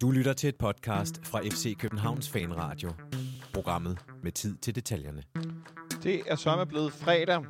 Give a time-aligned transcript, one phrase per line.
[0.00, 2.90] Du lytter til et podcast fra FC Københavns Fanradio.
[3.54, 5.22] Programmet med tid til detaljerne.
[6.02, 7.44] Det er sørme blevet fredag.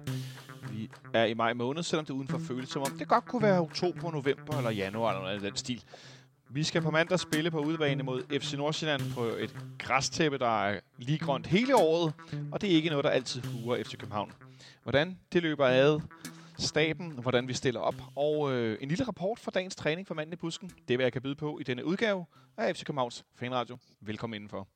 [0.73, 3.61] Vi er i maj måned, selvom det udenfor føles som om det godt kunne være
[3.61, 5.85] oktober, november eller januar eller noget den stil.
[6.49, 10.81] Vi skal på mandag spille på udebane mod FC Nordsjælland på et græstæppe, der er
[10.99, 12.15] lige grønt hele året,
[12.53, 14.33] og det er ikke noget, der altid huer FC København.
[14.83, 16.01] Hvordan det løber ad,
[16.61, 20.33] staben, hvordan vi stiller op, og øh, en lille rapport fra dagens træning for manden
[20.33, 20.69] i busken.
[20.89, 22.27] Det er, hvad jeg kan byde på i denne udgave
[22.57, 23.79] af FC Københavns Fanradio.
[24.01, 24.69] Velkommen indenfor.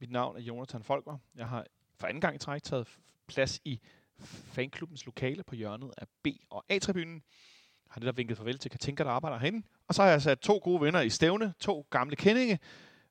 [0.00, 1.18] Mit navn er Jonathan Folker.
[1.36, 1.66] Jeg har
[2.00, 2.88] for anden gang i træk taget
[3.28, 3.80] plads i
[4.24, 7.14] fanklubbens lokale på hjørnet af B- og A-tribunen.
[7.14, 9.66] Jeg har netop vinket farvel til Katinka, der arbejder herinde.
[9.88, 12.58] Og så har jeg sat to gode venner i stævne, to gamle kendinge.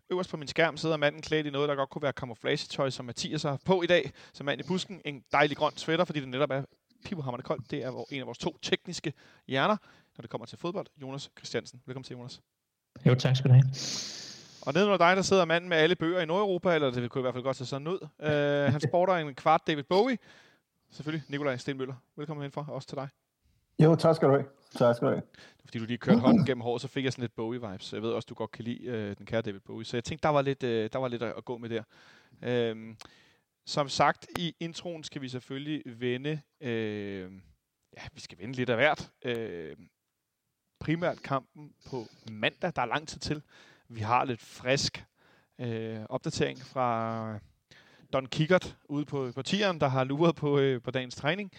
[0.09, 3.05] Øverst på min skærm sidder manden klædt i noget, der godt kunne være camouflage-tøj, som
[3.05, 5.01] Mathias har på i dag, som mand i busken.
[5.05, 6.63] En dejlig grøn sweater, fordi det netop er
[7.05, 7.71] piberhammerende koldt.
[7.71, 9.13] Det er en af vores to tekniske
[9.47, 9.77] hjerner,
[10.17, 10.87] når det kommer til fodbold.
[11.01, 11.81] Jonas Christiansen.
[11.85, 12.41] Velkommen til, Jonas.
[13.05, 13.65] Jo, tak skal du have.
[14.61, 17.19] Og nede under dig, der sidder manden med alle bøger i Nordeuropa, eller det kunne
[17.19, 17.99] i hvert fald godt se sådan ud.
[18.19, 20.17] Uh, han sporter en kvart David Bowie.
[20.91, 21.93] Selvfølgelig Nikolaj Stenmøller.
[22.15, 23.09] Velkommen indenfor, også til dig.
[23.79, 24.45] Jo, tak skal du have.
[24.75, 25.23] Tak skal du have.
[25.65, 27.93] Fordi du lige kørte hånden gennem håret, så fik jeg sådan lidt Bowie-vibes.
[27.93, 29.85] Jeg ved også, du godt kan lide uh, den kære David Bowie.
[29.85, 31.83] Så jeg tænkte, der var lidt, uh, der var lidt at gå med der.
[32.71, 32.95] Uh,
[33.71, 37.31] som sagt, i introen skal vi selvfølgelig vende, øh,
[37.97, 39.11] ja, vi skal vende lidt af hvert.
[39.25, 39.75] Øh,
[40.79, 43.41] primært kampen på mandag, der er lang tid til.
[43.87, 45.03] Vi har lidt frisk
[45.59, 47.39] øh, opdatering fra
[48.13, 51.51] Don Kikkert ude på, partierne, der har luret på, øh, på dagens træning.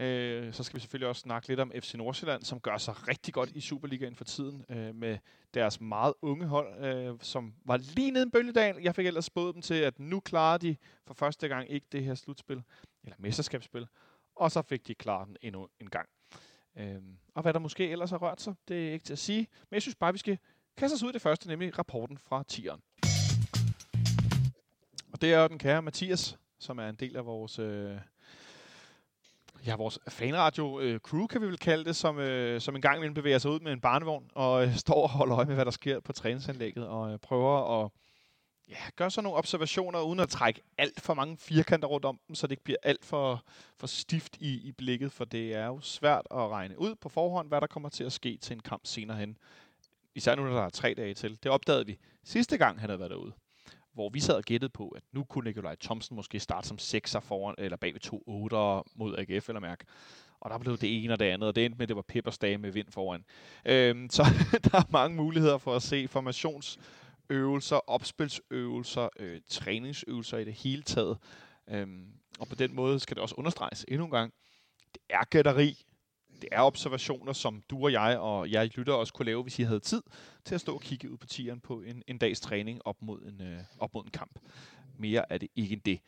[0.00, 3.34] Øh, så skal vi selvfølgelig også snakke lidt om FC Nordsjælland, som gør sig rigtig
[3.34, 5.18] godt i Superligaen for tiden, øh, med
[5.54, 8.76] deres meget unge hold, øh, som var lige nede en bølgedal.
[8.82, 12.04] Jeg fik ellers spået dem til, at nu klarer de for første gang ikke det
[12.04, 12.62] her slutspil,
[13.04, 13.86] eller mesterskabsspil,
[14.36, 16.08] og så fik de klaret den endnu en gang.
[16.76, 17.02] Øh,
[17.34, 19.74] og hvad der måske ellers har rørt sig, det er ikke til at sige, men
[19.74, 20.38] jeg synes bare, vi skal
[20.76, 22.80] kaste os ud i det første, nemlig rapporten fra tieren.
[25.12, 27.58] Og det er jo den kære Mathias, som er en del af vores...
[27.58, 27.96] Øh,
[29.66, 33.14] ja, vores fanradio-crew, øh, kan vi vel kalde det, som, øh, som en gang imellem
[33.14, 35.70] bevæger sig ud med en barnevogn og øh, står og holder øje med, hvad der
[35.70, 37.90] sker på træningsanlægget, og øh, prøver at
[38.68, 42.34] ja, gøre sådan nogle observationer, uden at trække alt for mange firkanter rundt om dem,
[42.34, 43.44] så det ikke bliver alt for,
[43.78, 47.48] for stift i, i blikket, for det er jo svært at regne ud på forhånd,
[47.48, 49.36] hvad der kommer til at ske til en kamp senere hen.
[50.14, 51.38] Især nu, når der er tre dage til.
[51.42, 53.32] Det opdagede vi sidste gang, han havde været derude
[53.94, 57.20] hvor vi sad og gættede på, at nu kunne Nikolaj Thomsen måske starte som sekser
[57.20, 59.84] foran, eller bag ved to otter mod AGF eller mærke.
[60.40, 62.02] Og der blev det ene og det andet, og det endte med, at det var
[62.02, 63.24] Peppers dage med vind foran.
[63.64, 64.22] Øhm, så
[64.64, 71.18] der er mange muligheder for at se formationsøvelser, opspilsøvelser, øh, træningsøvelser i det hele taget.
[71.68, 72.06] Øhm,
[72.38, 74.32] og på den måde skal det også understreges endnu en gang.
[74.94, 75.84] Det er gætteri,
[76.42, 79.62] det er observationer, som du og jeg og jeg lytter også kunne lave, hvis I
[79.62, 80.02] havde tid
[80.44, 83.18] til at stå og kigge ud på tieren på en, en dags træning op mod
[83.22, 84.38] en, øh, op mod en kamp.
[84.98, 86.00] Mere er det ikke end det.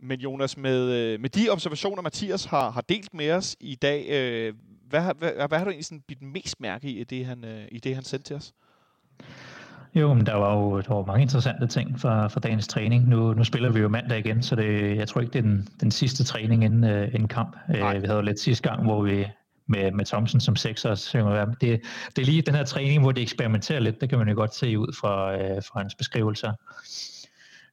[0.00, 4.06] Men Jonas, med, øh, med de observationer, Mathias har, har delt med os i dag,
[4.08, 4.54] øh,
[4.88, 7.78] hvad, hvad, hvad har du egentlig sådan bidt mest mærke i, det, han, øh, i
[7.78, 8.52] det, han sendte til os?
[9.94, 13.08] Jo, men der var jo der var mange interessante ting fra, fra dagens træning.
[13.08, 15.68] Nu, nu spiller vi jo mandag igen, så det, jeg tror ikke, det er den,
[15.80, 17.56] den sidste træning inden, uh, inden kamp.
[17.68, 19.26] Uh, vi havde jo lidt sidste gang, hvor vi,
[19.66, 20.90] med, med Thomsen som sekser.
[21.60, 21.80] Det,
[22.16, 24.00] det er lige den her træning, hvor de eksperimenterer lidt.
[24.00, 26.52] Det kan man jo godt se ud fra, øh, fra hans beskrivelser.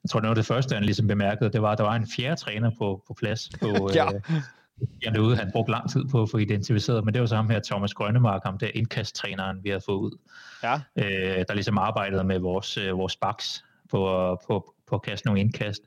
[0.04, 2.08] Jeg tror, det var det første, han ligesom bemærkede, det var, at der var en
[2.16, 3.50] fjerde træner på, på plads.
[3.62, 4.08] På, ja.
[4.14, 5.36] Øh, derude.
[5.36, 7.94] Han brugte lang tid på at få identificeret, men det var så ham her, Thomas
[7.94, 10.18] Grønnemark, ham der indkasttræneren, vi havde fået ud.
[10.64, 10.74] Ja.
[10.96, 14.00] Øh, der ligesom arbejdede med vores, øh, vores baks på,
[14.48, 15.82] på, på at kaste nogle indkast.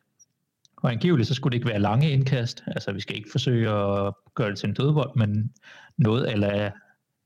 [0.86, 2.64] Og angiveligt så skulle det ikke være lange indkast.
[2.66, 5.52] Altså vi skal ikke forsøge at gøre det til en dødvold, men
[5.98, 6.70] noget eller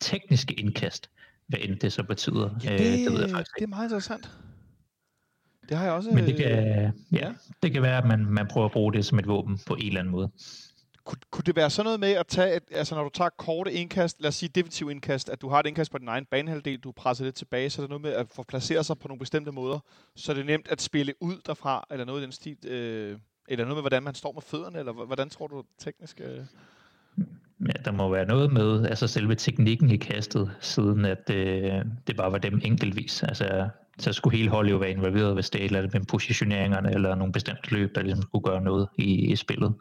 [0.01, 1.11] tekniske indkast,
[1.47, 2.51] hvad end det så betyder.
[2.65, 4.31] Ja, det, øh, det, ved jeg faktisk det er meget interessant.
[5.69, 6.11] Det har jeg også...
[6.11, 7.33] Men det kan, ja, ja.
[7.63, 9.87] det kan være, at man, man prøver at bruge det som et våben på en
[9.87, 10.31] eller anden måde.
[11.05, 13.73] Kunne, kunne det være sådan noget med at tage, et, altså når du tager korte
[13.73, 16.79] indkast, lad os sige defensiv indkast, at du har et indkast på din egen banehalvdel,
[16.79, 19.19] du presser lidt tilbage, så er det noget med at få placeret sig på nogle
[19.19, 19.79] bestemte måder,
[20.17, 23.19] så er det nemt at spille ud derfra, eller noget i den stil, øh,
[23.51, 26.21] eller noget med, hvordan man står med fødderne, eller hvordan tror du teknisk...
[26.25, 26.45] Øh
[27.67, 32.17] Ja, der må være noget med altså selve teknikken i kastet, siden at øh, det
[32.17, 33.23] bare var dem enkeltvis.
[33.23, 33.69] Altså,
[33.99, 37.33] så skulle hele holdet jo være involveret, hvis det er eller med positioneringerne eller nogle
[37.33, 39.75] bestemte løb, der ligesom skulle gøre noget i, i spillet.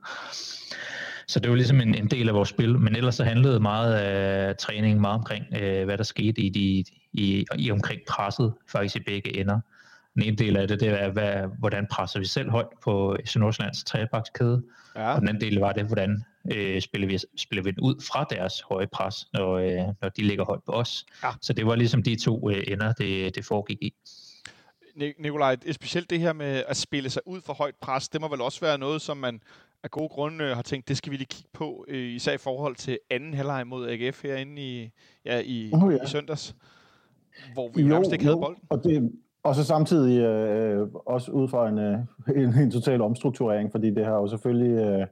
[1.28, 3.94] Så det var ligesom en, en del af vores spil, men ellers så handlede meget
[3.94, 6.84] af træningen meget omkring, øh, hvad der skete i, de,
[7.14, 9.60] i, i omkring presset, faktisk i begge ender.
[10.14, 13.84] Den ene del af det, det er, hvad, hvordan presser vi selv højt på Nordsjællands
[13.84, 14.64] trebakskæde,
[14.96, 15.14] ja.
[15.14, 18.26] og den anden del var det, hvordan øh, spiller, vi, spiller vi den ud fra
[18.30, 21.06] deres høje pres, når, øh, når de ligger højt på os.
[21.24, 21.30] Ja.
[21.42, 23.94] Så det var ligesom de to øh, ender, det, det foregik i.
[25.20, 28.42] Nikolaj, specielt det her med at spille sig ud for højt pres, det må vel
[28.42, 29.42] også være noget, som man
[29.84, 32.76] af gode grunde har tænkt, det skal vi lige kigge på, øh, især i forhold
[32.76, 34.90] til anden halvleg mod AGF herinde i,
[35.26, 36.04] ja, i, oh, ja.
[36.04, 36.56] i søndags,
[37.54, 38.64] hvor vi jo, nærmest ikke jo, havde bolden.
[38.70, 39.12] Og, det,
[39.50, 41.98] og så samtidig øh, også ud fra en, øh,
[42.44, 44.82] en, en total omstrukturering, fordi det har jo selvfølgelig...
[44.82, 45.08] Øh,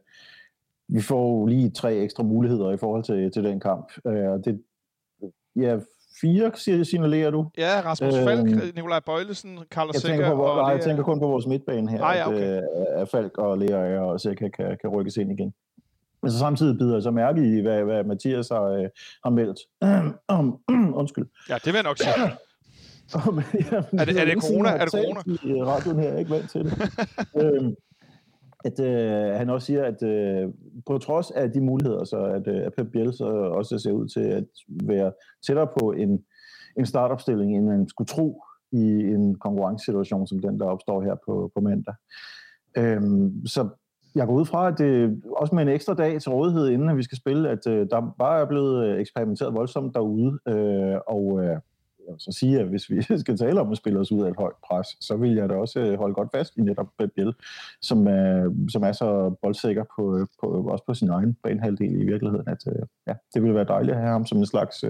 [0.90, 3.92] vi får lige tre ekstra muligheder i forhold til, til den kamp.
[4.08, 4.62] Øh, det,
[5.56, 5.78] ja,
[6.22, 7.50] fire, siger, signalerer du?
[7.58, 10.36] Ja, Rasmus øh, Falk, Nikolaj Bøjlesen, Carlos jeg Sikker.
[10.36, 12.38] På, og nej, jeg tænker kun på vores midtbane her, ah, ja, okay.
[12.38, 15.54] at, øh, at Falk og Lea og Sikker kan, kan rykkes ind igen.
[16.22, 18.90] Men så samtidig bider jeg så mærke i, hvad, hvad Mathias har, øh,
[19.24, 19.60] har meldt.
[21.02, 21.26] undskyld.
[21.50, 22.14] Ja, det vil jeg nok sige.
[23.30, 23.40] Um,
[23.72, 24.70] ja, er, det, er det corona?
[24.70, 25.20] Er det corona?
[25.44, 26.74] I radioen her, jeg er ikke vant til det.
[27.42, 27.76] øhm,
[28.66, 30.50] at øh, han også siger, at øh,
[30.86, 34.08] på trods af de muligheder, så at, øh, at Pep Biel så også ser ud
[34.08, 35.12] til at være
[35.48, 36.24] tættere på en,
[36.78, 38.84] en startopstilling, end man skulle tro i
[39.16, 41.94] en konkurrencesituation som den, der opstår her på, på mandag.
[42.78, 43.70] Øhm, så
[44.16, 47.04] jeg går ud fra, at det også med en ekstra dag til rådighed, inden vi
[47.04, 51.58] skal spille, at øh, der bare er blevet eksperimenteret voldsomt derude, øh, og øh,
[52.08, 54.30] jeg vil så sige, at hvis vi skal tale om at spille os ud af
[54.30, 57.34] et højt pres, så vil jeg da også øh, holde godt fast i netop Biel,
[57.82, 62.06] som, er, som er så boldsikker på, øh, på, også på sin egen banehalvdel i
[62.06, 64.84] virkeligheden, at øh, ja, det ville være dejligt at have ham som en slags,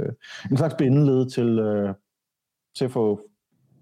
[0.52, 1.50] en slags bindeled til,
[2.78, 3.22] til at få,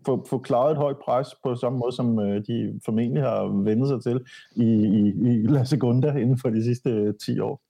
[0.05, 2.17] få, få klaret et højt pres på samme måde, som
[2.47, 7.13] de formentlig har vendt sig til i, i, i La Segunda inden for de sidste
[7.13, 7.64] 10 år.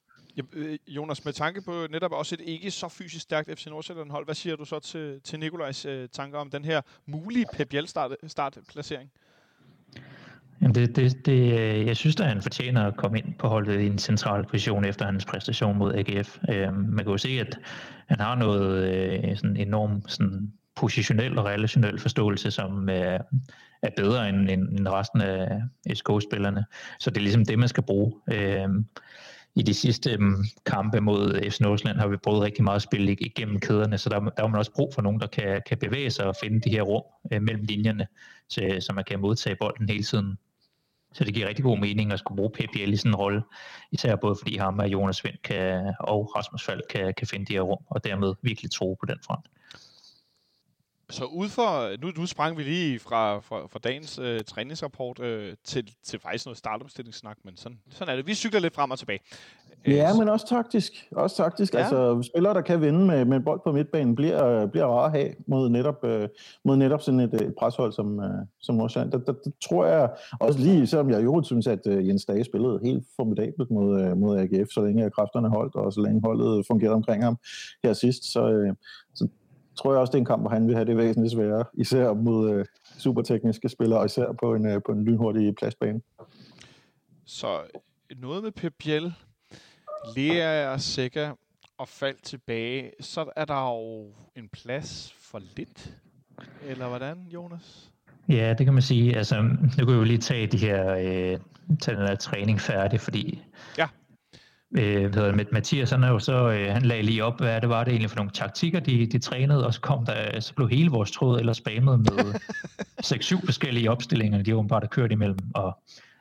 [0.53, 4.25] Øh, Jonas, med tanke på netop også et ikke så fysisk stærkt FC Nordsjælland hold,
[4.25, 8.15] hvad siger du så til, til Nikolajs øh, tanker om den her mulige Pep start,
[8.27, 9.11] startplacering?
[10.61, 13.81] Jamen det, det, det, øh, jeg synes, at han fortjener at komme ind på holdet
[13.81, 16.37] i en central position efter hans præstation mod AGF.
[16.49, 17.59] Uh, øhm, man kan jo se, at
[18.07, 23.17] han har noget øh, sådan enorm sådan positionel og relationel forståelse, som er,
[23.81, 25.61] er bedre end, end resten af
[25.93, 26.65] SK-spillerne.
[26.99, 28.13] Så det er ligesom det, man skal bruge.
[28.27, 28.83] Uh,
[29.55, 33.59] i de sidste um, kampe mod FC Nordsjælland har vi brugt rigtig meget spil igennem
[33.59, 36.25] kæderne, så der, der har man også brug for nogen, der kan, kan bevæge sig
[36.25, 38.07] og finde de her rum øh, mellem linjerne,
[38.49, 40.37] så, så man kan modtage bolden hele tiden.
[41.13, 43.41] Så det giver rigtig god mening at skulle bruge PPL i sådan en rolle,
[43.91, 47.53] især både fordi ham og Jonas Vind kan, og Rasmus Falk kan, kan finde de
[47.53, 49.45] her rum, og dermed virkelig tro på den front.
[51.09, 55.53] Så ud for, nu, nu sprang vi lige fra, fra, fra dagens øh, træningsrapport øh,
[55.63, 58.27] til, til faktisk noget startomstillingssnak, men sådan, sådan er det.
[58.27, 59.19] Vi cykler lidt frem og tilbage.
[59.87, 61.07] Ja, øh, men også taktisk.
[61.11, 61.73] Også taktisk.
[61.73, 61.79] Ja.
[61.79, 65.11] Altså, spillere, der kan vinde med, med en bold på midtbanen, bliver, bliver rare at
[65.11, 66.29] have mod netop, øh,
[66.63, 69.11] mod netop sådan et, et preshold som, øh, som Nordsjælland.
[69.11, 70.09] Der, der, der, tror jeg,
[70.39, 74.17] også lige selvom jeg jo synes, at øh, Jens Dage spillede helt formidabelt mod, øh,
[74.17, 77.37] mod AGF, så længe kræfterne holdt, og så længe holdet fungerede omkring ham
[77.83, 78.73] her sidst, så, øh,
[79.15, 79.27] så
[79.77, 82.13] tror jeg også, det er en kamp, hvor han vil have det væsentligt sværere, især
[82.13, 82.65] mod øh,
[82.97, 86.01] supertekniske spillere, og især på en, øh, på en lynhurtig pladsbane.
[87.25, 87.47] Så
[88.17, 89.13] noget med Pep Biel,
[90.15, 91.31] Lea og Sækker
[91.77, 95.95] og fald tilbage, så er der jo en plads for lidt.
[96.67, 97.91] Eller hvordan, Jonas?
[98.29, 99.17] Ja, det kan man sige.
[99.17, 101.39] Altså, nu kan vi jo lige tage de her, øh,
[101.81, 103.43] tage den her træning færdig, fordi
[103.77, 103.87] ja
[104.77, 107.69] øh, hvad det, Mathias, han, er jo så, øh, han lagde lige op, hvad det
[107.69, 110.69] var det egentlig for nogle taktikker, de, de trænede, og så kom der, så blev
[110.69, 112.33] hele vores tråd eller spammet med
[113.13, 115.77] 6-7 forskellige opstillinger, de åbenbart har kørt imellem, og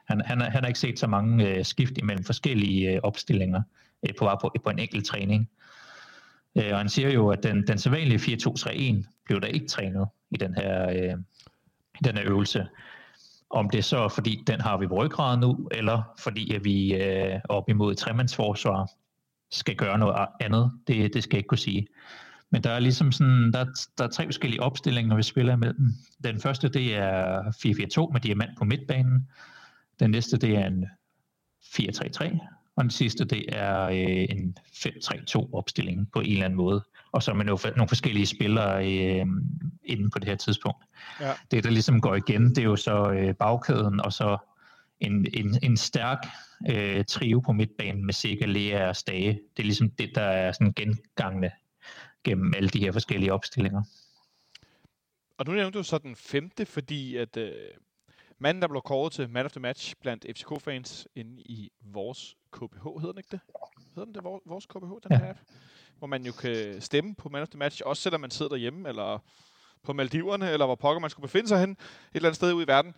[0.09, 3.63] han, han, han har ikke set så mange øh, skift imellem forskellige øh, opstillinger
[4.09, 5.51] øh, på, på, på en enkelt træning.
[6.59, 10.37] Øh, og han siger jo, at den, den sædvanlige 4-2-3-1 blev der ikke trænet i
[10.37, 11.19] den her, øh,
[12.01, 12.67] i den her øvelse.
[13.55, 16.95] Om det så er fordi, den har vi på ryggraden nu, eller fordi at vi
[16.95, 18.91] øh, op imod tremandsforsvar
[19.51, 21.87] skal gøre noget andet, det, det skal jeg ikke kunne sige.
[22.51, 23.65] Men der er ligesom sådan, der,
[23.99, 25.93] der er tre forskellige opstillinger, vi spiller imellem.
[26.25, 27.43] Den første, det er
[28.09, 29.29] 4-4-2 med diamant på midtbanen.
[30.01, 30.87] Den næste, det er en
[31.65, 32.39] 4-3-3.
[32.77, 36.85] Og den sidste, det er øh, en 5-3-2 opstilling på en eller anden måde.
[37.15, 39.27] Og så med nogle, nogle forskellige spillere øh,
[39.85, 40.85] inde på det her tidspunkt.
[41.21, 41.33] Ja.
[41.51, 44.39] Det, der ligesom går igen, det er jo så øh, bagkæden, og så
[45.01, 46.19] en, en, en stærk
[46.71, 49.41] øh, trio på midtbanen med Sega, Lea og Stage.
[49.57, 51.51] Det er ligesom det, der er sådan gengangende
[52.25, 53.83] gennem alle de her forskellige opstillinger.
[55.39, 57.53] Og nu nævnte du så den femte, fordi at øh,
[58.39, 62.85] manden, der blev kåret til Man of the Match blandt FCK-fans inde i vores KBH,
[62.85, 63.41] hedder den ikke det?
[63.95, 65.19] Hedder den det, vores KBH, den ja.
[65.19, 65.39] her app?
[65.99, 68.89] Hvor man jo kan stemme på Man of the Match, også selvom man sidder derhjemme,
[68.89, 69.19] eller
[69.83, 71.77] på Maldiverne, eller hvor pokker man skulle befinde sig hen, et
[72.15, 72.95] eller andet sted ude i verden,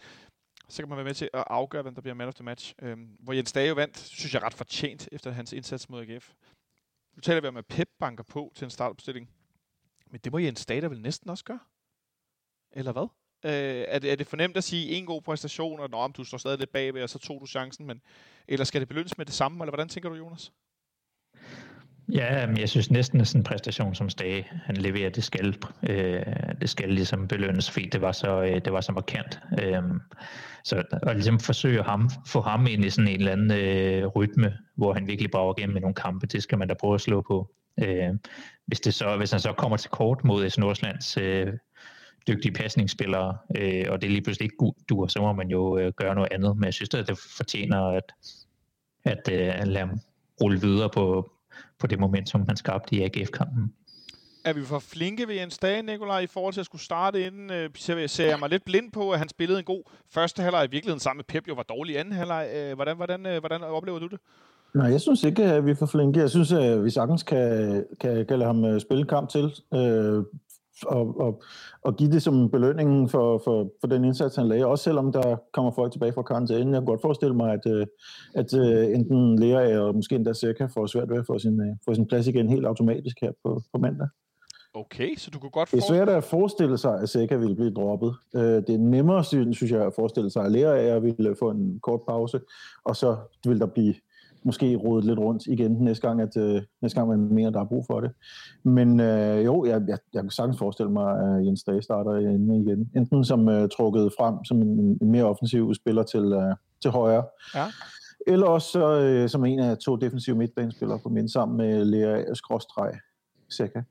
[0.68, 2.74] så kan man være med til at afgøre, hvem der bliver man of the match.
[2.82, 6.32] Øhm, hvor Jens Dage vandt, synes jeg ret fortjent efter hans indsats mod AGF.
[7.16, 9.30] Nu taler vi om, at Pep banker på til en startopstilling.
[10.10, 11.60] Men det må Jens Dage vel næsten også gøre?
[12.72, 13.08] Eller hvad?
[13.44, 16.38] Øh, er, det, er det fornemt at sige en god præstation, og om du står
[16.38, 18.02] stadig lidt bagved, og så tog du chancen, men,
[18.48, 20.52] eller skal det belønnes med det samme, eller hvordan tænker du, Jonas?
[22.12, 25.56] Ja, men jeg synes næsten, at sådan en præstation som Stage, han leverer, det skal,
[25.82, 26.22] øh,
[26.60, 29.40] det skal ligesom belønnes, fordi det var så, øh, det var så markant.
[29.62, 29.82] Øh,
[30.64, 34.56] så at ligesom forsøge ham, få ham ind i sådan en eller anden øh, rytme,
[34.76, 37.22] hvor han virkelig brager igennem i nogle kampe, det skal man da prøve at slå
[37.22, 37.50] på.
[37.82, 38.14] Øh,
[38.66, 40.58] hvis, det så, hvis han så kommer til kort mod S.
[40.58, 41.52] Nordslands øh,
[42.28, 46.14] dygtige pasningsspillere, øh, og det lige pludselig ikke dur, så må man jo øh, gøre
[46.14, 46.56] noget andet.
[46.56, 48.12] Men jeg synes at det fortjener at,
[49.04, 50.00] at øh, lade ham
[50.42, 51.30] rulle videre på,
[51.80, 53.72] på det momentum, han skabte i AGF-kampen.
[54.44, 57.50] Er vi for flinke ved Jens Dage, Nikolaj, i forhold til at skulle starte inden?
[57.50, 57.70] Øh,
[58.06, 59.82] ser jeg mig lidt blind på, at han spillede en god
[60.14, 62.50] første halvleg i virkeligheden sammen med Pep, jo var dårlig anden halvleg.
[62.56, 64.18] Øh, hvordan, hvordan, øh, hvordan oplever du det?
[64.74, 66.20] Nej, jeg synes ikke, at vi er for flinke.
[66.20, 69.54] Jeg synes, at vi sagtens kan, kan, kan lade ham øh, spille kamp til.
[69.74, 70.24] Øh,
[70.82, 71.42] og, og,
[71.82, 74.66] og give det som belønning for, for, for den indsats, han lagde.
[74.66, 76.70] Også selvom der kommer folk tilbage fra karantæne.
[76.70, 77.86] Jeg kan godt forestille mig, at, øh,
[78.34, 78.52] at
[78.94, 82.26] enten Lea eller måske endda Seca får svært ved at få sin, få sin plads
[82.26, 84.08] igen helt automatisk her på, på mandag.
[84.74, 87.70] Okay, så du kunne godt Det er svært at forestille sig, at Seca ville blive
[87.70, 88.14] droppet.
[88.32, 92.40] Det er nemmere, synes jeg, at forestille sig, at Lea ville få en kort pause,
[92.84, 93.16] og så
[93.46, 93.94] vil der blive
[94.42, 97.64] måske rodet lidt rundt igen næste gang, at, øh, næste gang man mener, der er
[97.64, 98.10] brug for det.
[98.62, 102.60] Men øh, jo, jeg, jeg, jeg kan sagtens forestille mig, at Jens Dage starter inde
[102.60, 102.90] igen.
[102.96, 107.24] Enten som øh, trukket frem som en, en mere offensiv spiller til, øh, til højre,
[107.54, 107.66] ja.
[108.26, 112.92] eller også øh, som en af to defensive midtbanespillere på mind sammen med Lea Skråstreg
[113.48, 113.82] Sækker.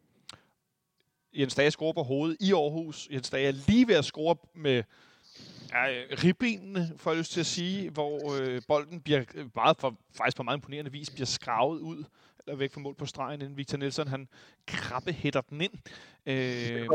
[1.33, 3.09] Jens Dage scorer på hovedet i Aarhus.
[3.11, 4.83] Jens Dage er lige ved at score med
[5.73, 5.85] ja,
[6.23, 9.21] ribbenene, får jeg lyst til at sige, hvor øh, bolden bliver
[9.55, 12.03] meget for, faktisk på meget imponerende vis bliver skravet ud
[12.47, 14.27] eller væk fra mål på stregen, inden Victor Nielsen han
[14.67, 15.71] krabbe hætter den ind.
[16.25, 16.89] Øh,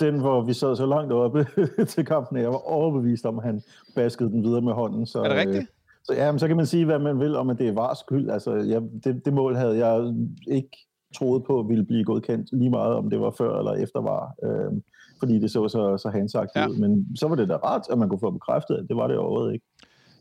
[0.00, 1.46] den, hvor vi sad så langt oppe
[1.92, 3.62] til kampen, jeg var overbevist om, at han
[3.94, 5.06] baskede den videre med hånden.
[5.06, 5.56] Så, er det rigtigt?
[5.56, 5.66] Øh,
[6.04, 7.94] så, ja, men så kan man sige, hvad man vil om, at det er var
[7.94, 8.30] skyld.
[8.30, 10.14] Altså, jeg, det, det mål havde jeg
[10.48, 10.78] ikke
[11.16, 14.34] troet på ville blive godkendt lige meget, om det var før eller efter var.
[14.42, 14.72] Øh,
[15.18, 16.68] fordi det så så, så handsagtigt ja.
[16.68, 16.76] ud.
[16.76, 19.16] Men så var det da rart, at man kunne få bekræftet, at det var det
[19.16, 19.66] overhovedet ikke.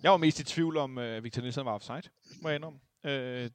[0.04, 2.02] Jeg var mest i tvivl om, at uh, Victor Nielsen var offside,
[2.42, 2.80] må jeg indrømme.
[3.04, 3.12] Uh,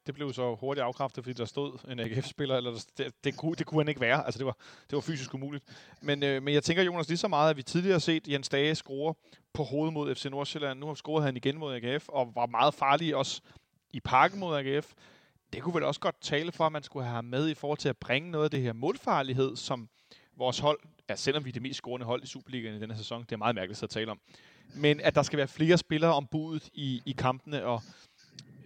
[0.06, 3.54] det blev så hurtigt afkræftet, fordi der stod en AGF-spiller, eller der, det, det, kunne,
[3.54, 4.24] det kunne han ikke være.
[4.24, 4.56] Altså, det var,
[4.90, 5.64] det var fysisk umuligt.
[6.02, 8.48] Men, uh, men jeg tænker, Jonas, lige så meget, at vi tidligere har set Jens
[8.48, 9.14] Dage score
[9.54, 10.78] på hovedet mod FC Nordsjælland.
[10.78, 13.40] Nu har scoret han igen mod AGF, og var meget farlig også
[13.92, 14.92] i parken mod AGF.
[15.52, 17.78] Det kunne vel også godt tale for, at man skulle have ham med i forhold
[17.78, 19.88] til at bringe noget af det her målfarlighed, som
[20.38, 20.78] vores hold
[21.10, 23.36] ja, selvom vi er det mest scorende hold i Superligaen i denne sæson, det er
[23.36, 24.20] meget mærkeligt at tale om,
[24.74, 27.82] men at der skal være flere spillere ombud i, i kampene, og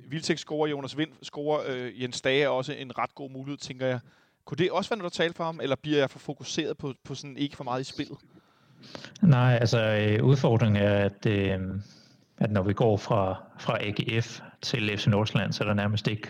[0.09, 3.87] Vildtæk scorer, Jonas Vind scorer, øh, Jens Dage er også en ret god mulighed, tænker
[3.87, 4.01] jeg.
[4.45, 6.95] Kunne det også være noget at tale for ham, eller bliver jeg for fokuseret på,
[7.05, 8.19] på sådan ikke for meget i spillet?
[9.23, 11.61] Nej, altså øh, udfordringen er, at, øh,
[12.39, 16.29] at når vi går fra, fra AGF til FC Nordsjælland, så er der nærmest ikke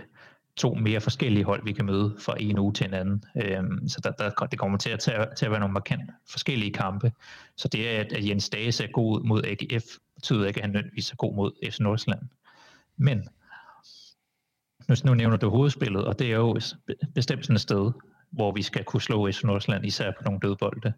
[0.57, 3.25] to mere forskellige hold, vi kan møde fra en uge til en anden.
[3.37, 6.73] Øhm, så der, der, det kommer til at, tage, til at være nogle markant forskellige
[6.73, 7.13] kampe.
[7.57, 11.11] Så det, at, at Jens Dages er god mod AGF, betyder ikke, at han nødvendigvis
[11.11, 12.23] er god mod FC Nordsjælland.
[12.97, 13.29] Men
[14.89, 16.59] nu, nu nævner du hovedspillet, og det er jo
[17.15, 17.93] bestemt sådan et sted,
[18.31, 20.93] hvor vi skal kunne slå FC Nordsjælland, især på nogle dødbolde.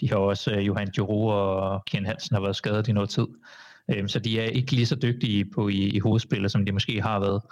[0.00, 3.26] De har også, uh, Johan Juro og Kian Hansen har været skadet i noget tid.
[3.90, 7.02] Øhm, så de er ikke lige så dygtige på i, i hovedspillet, som de måske
[7.02, 7.42] har været.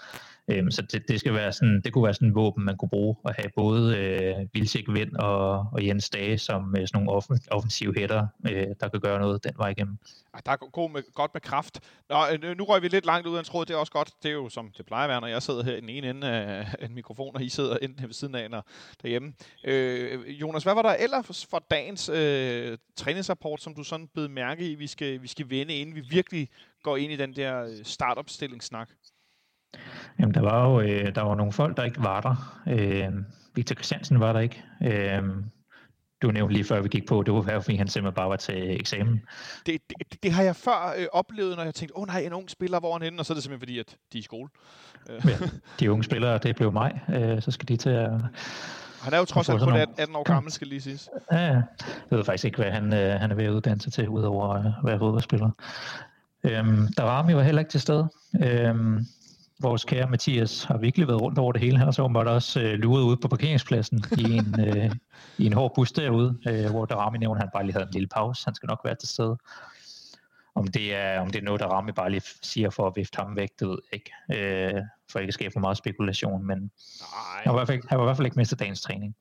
[0.49, 2.89] Øhm, så det, det, skal være sådan, det kunne være sådan en våben, man kunne
[2.89, 7.11] bruge at have både øh, Vilsik Vind og, og Jens Dage som øh, sådan nogle
[7.11, 9.99] offen, offensive hætter, øh, der kan gøre noget den vej igennem.
[10.47, 11.81] Der er god med, godt med kraft.
[12.09, 14.11] Nå, øh, nu røg vi lidt langt ud af en tråd, det er også godt.
[14.23, 16.11] Det er jo som det plejer at være, når jeg sidder her i den ene
[16.11, 18.63] ende af en mikrofon, og I sidder enten her ved siden af eller
[19.03, 19.33] derhjemme.
[19.65, 24.71] Øh, Jonas, hvad var der ellers for dagens øh, træningsrapport, som du sådan blev mærke
[24.71, 26.49] i, vi skal, vi skal vende, inden vi virkelig
[26.83, 27.85] går ind i den der øh, startopstillingssnak?
[27.85, 28.89] startopstillingssnak?
[30.19, 32.63] Jamen, der var jo øh, der var nogle folk, der ikke var der.
[32.69, 33.13] Øh,
[33.55, 34.65] Victor Christiansen var der ikke.
[34.83, 35.23] Øh,
[36.23, 38.81] du nævnte lige før vi gik på, det var fordi han simpelthen bare var til
[38.81, 39.23] eksamen.
[39.67, 42.33] Det, det, det har jeg før øh, oplevet, når jeg tænkte, åh oh, nej, en
[42.33, 43.21] ung spiller, hvor han henne?
[43.21, 44.49] Og så er det simpelthen fordi, at de er i skole.
[45.09, 45.39] ja,
[45.81, 48.11] de unge spillere, det blev mig, øh, så skal de til at...
[49.03, 51.09] Han er jo trods alt kun 18 år gammel, skal lige siges.
[51.33, 51.39] Ja.
[51.39, 51.65] Jeg
[52.11, 54.67] ved faktisk ikke, hvad han, øh, han er ved at uddanne sig til, udover øh,
[54.67, 55.51] at være fodboldspiller.
[56.45, 58.09] Øhm, der var var heller ikke til stede.
[58.43, 59.07] Øhm,
[59.63, 61.79] vores kære Mathias har virkelig været rundt over det hele.
[61.79, 64.91] Han har så åbenbart også øh, luret ude på parkeringspladsen i en, øh,
[65.39, 67.93] i en hård bus derude, øh, hvor Darami nævner, at han bare lige havde en
[67.93, 68.45] lille pause.
[68.45, 69.37] Han skal nok være til stede.
[70.55, 73.17] Om det er, om det er noget, der Rami bare lige siger for at vifte
[73.17, 74.75] ham væk, det ved jeg ikke.
[74.77, 76.71] Øh, for ikke at skabe for meget spekulation, men Nej.
[77.45, 79.17] Han, var i hvert fald, han var i hvert fald ikke til dagens træning.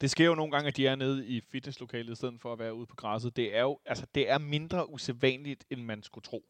[0.00, 2.58] Det sker jo nogle gange, at de er nede i fitnesslokalet, i stedet for at
[2.58, 3.36] være ude på græsset.
[3.36, 6.44] Det er jo altså, det er mindre usædvanligt, end man skulle tro.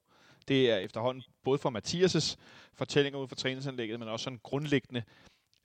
[0.49, 2.37] Det er efterhånden både for Mathias'
[2.75, 5.03] fortællinger ud fra træningsanlægget, men også sådan grundlæggende.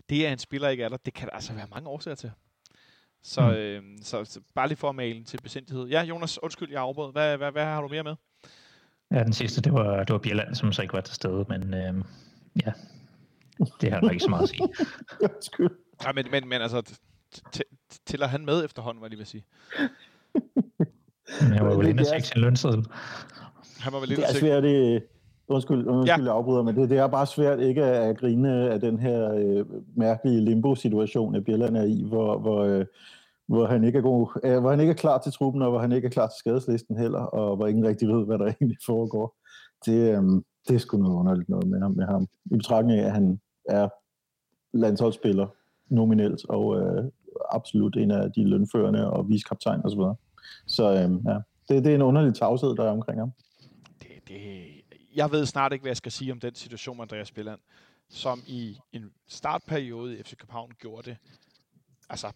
[0.10, 2.32] Det er en spiller ikke er der, det kan der altså være mange årsager til.
[3.24, 3.48] Så, mm.
[3.48, 5.88] øh, så, så bare lige for at male til besindighed.
[5.88, 7.12] Ja, Jonas, undskyld, jeg afbrød.
[7.12, 8.16] Hvad, hvad, hvad har du mere med?
[9.12, 11.74] Ja, den sidste, det var, det var Bjelland, som så ikke var til stede, men
[11.74, 12.04] øh,
[12.66, 12.72] ja,
[13.82, 14.62] det har der ikke så meget at sige.
[15.36, 15.70] Undskyld.
[16.04, 16.96] Ja, men, men, men altså,
[18.06, 19.44] tæller han med efterhånden, hvad jeg lige vil sige?
[21.42, 22.86] Men jeg var jo inde og tjekke sin lønseddel.
[23.80, 25.04] Han var vel lidt det er svært, det,
[25.48, 26.34] undskyld, undskyld ja.
[26.34, 29.66] afbryder, men det, det er bare svært ikke at grine af den her øh,
[29.96, 32.86] mærkelige limbo-situation, at Bjelland er i, hvor, hvor, øh,
[33.48, 35.80] hvor, han ikke er god, øh, hvor han ikke er klar til truppen, og hvor
[35.80, 38.78] han ikke er klar til skadeslisten heller, og hvor ingen rigtig ved, hvad der egentlig
[38.86, 39.36] foregår.
[39.86, 40.24] Det, øh,
[40.68, 41.92] det er sgu noget underligt noget med ham.
[41.92, 42.28] Med ham.
[42.46, 43.90] I betragtning af, at han er
[44.74, 45.48] landsholdsspiller
[45.90, 47.04] nominelt, og øh,
[47.52, 50.00] absolut en af de lønførende og viskaptajn osv.
[50.00, 50.16] Så,
[50.68, 51.38] så øh, ja,
[51.70, 53.32] det, det er en underlig tavshed, der er omkring ham.
[54.28, 57.28] Det, det, jeg ved snart ikke, hvad jeg skal sige om den situation med Andreas
[57.28, 57.60] Spilland,
[58.10, 61.18] som i en startperiode i FC København gjorde det
[62.10, 62.32] altså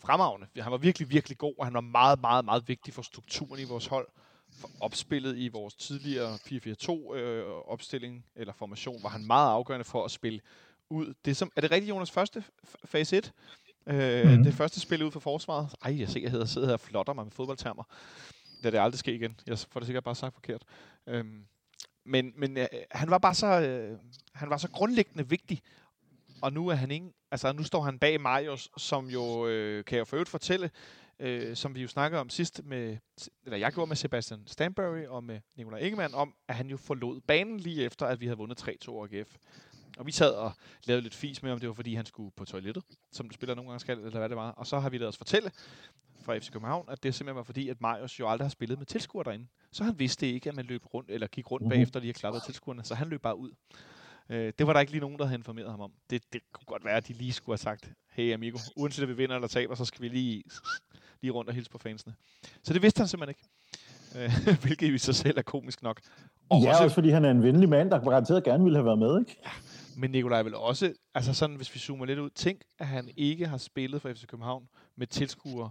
[0.00, 0.46] fremragende.
[0.58, 3.64] Han var virkelig, virkelig god, og han var meget, meget, meget vigtig for strukturen i
[3.64, 4.08] vores hold.
[4.50, 10.04] For opspillet i vores tidligere 4-4-2 øh, opstilling eller formation var han meget afgørende for
[10.04, 10.40] at spille
[10.90, 11.14] ud.
[11.24, 12.10] Det som, er det rigtigt, Jonas?
[12.10, 12.44] Første
[12.84, 13.32] fase 1?
[13.86, 14.44] Øh, mm.
[14.44, 15.74] Det første spil ud for forsvaret.
[15.82, 17.84] Ej, jeg ser, jeg hedder, sidder her og flotter mig med fodboldtermer
[18.62, 19.40] lad det aldrig ske igen.
[19.46, 20.62] Jeg får det sikkert bare sagt forkert.
[21.06, 21.44] Øhm,
[22.04, 23.98] men men øh, han var bare så øh,
[24.34, 25.62] han var så grundlæggende vigtig.
[26.42, 29.98] Og nu er han ingen, altså nu står han bag Marius, som jo øh, kan
[29.98, 30.70] jeg for øvrigt fortælle,
[31.18, 32.96] øh, som vi jo snakkede om sidst med,
[33.44, 37.20] eller jeg gjorde med Sebastian Stanbury og med Nikolaj Ingemann, om at han jo forlod
[37.20, 39.12] banen lige efter, at vi havde vundet 3-2 AGF.
[39.12, 39.36] GF.
[39.96, 40.52] Og vi sad og
[40.84, 43.70] lavede lidt fis med, om det var fordi, han skulle på toilettet, som spiller nogle
[43.70, 44.50] gange skal, eller hvad det var.
[44.50, 45.50] Og så har vi lavet os fortælle
[46.22, 48.86] fra FC København, at det simpelthen var fordi, at Marius jo aldrig har spillet med
[48.86, 49.46] tilskuere derinde.
[49.72, 51.70] Så han vidste ikke, at man løb rundt, eller gik rundt mm-hmm.
[51.70, 53.50] bagefter lige har klappet tilskuerne, så han løb bare ud.
[54.28, 55.92] Øh, det var der ikke lige nogen, der havde informeret ham om.
[56.10, 59.08] Det, det kunne godt være, at de lige skulle have sagt, hey amigo, uanset at
[59.08, 60.44] vi vinder eller taber, så skal vi lige,
[61.22, 62.14] lige rundt og hilse på fansene.
[62.62, 63.48] Så det vidste han simpelthen ikke.
[64.14, 66.00] Øh, hvilket i sig selv er komisk nok.
[66.48, 68.86] Og ja, også, også fordi han er en venlig mand, der garanteret gerne ville have
[68.86, 69.36] været med, ikke?
[69.44, 69.50] Ja,
[69.96, 73.46] men Nikolaj vil også, altså sådan, hvis vi zoomer lidt ud, tænk, at han ikke
[73.46, 75.70] har spillet for FC København med tilskuere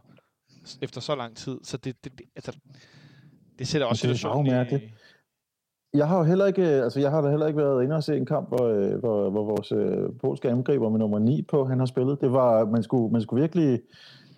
[0.82, 1.60] efter så lang tid.
[1.64, 2.52] Så det, det, det altså,
[3.60, 4.80] det sætter også situationen i...
[5.94, 8.18] Jeg har jo heller ikke, altså jeg har da heller ikke været inde og se
[8.18, 11.80] en kamp, hvor, øh, hvor, hvor vores øh, polske angriber med nummer 9 på, han
[11.80, 12.22] har spillet.
[12.22, 13.80] Det var, man skulle, man skulle virkelig,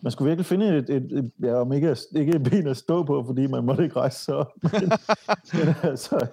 [0.02, 3.04] man skulle virkelig finde et, et, et ja, om ikke, ikke et ben at stå
[3.04, 4.52] på, fordi man måtte ikke rejse sig op.
[4.74, 4.92] Men,
[5.54, 6.28] men, altså,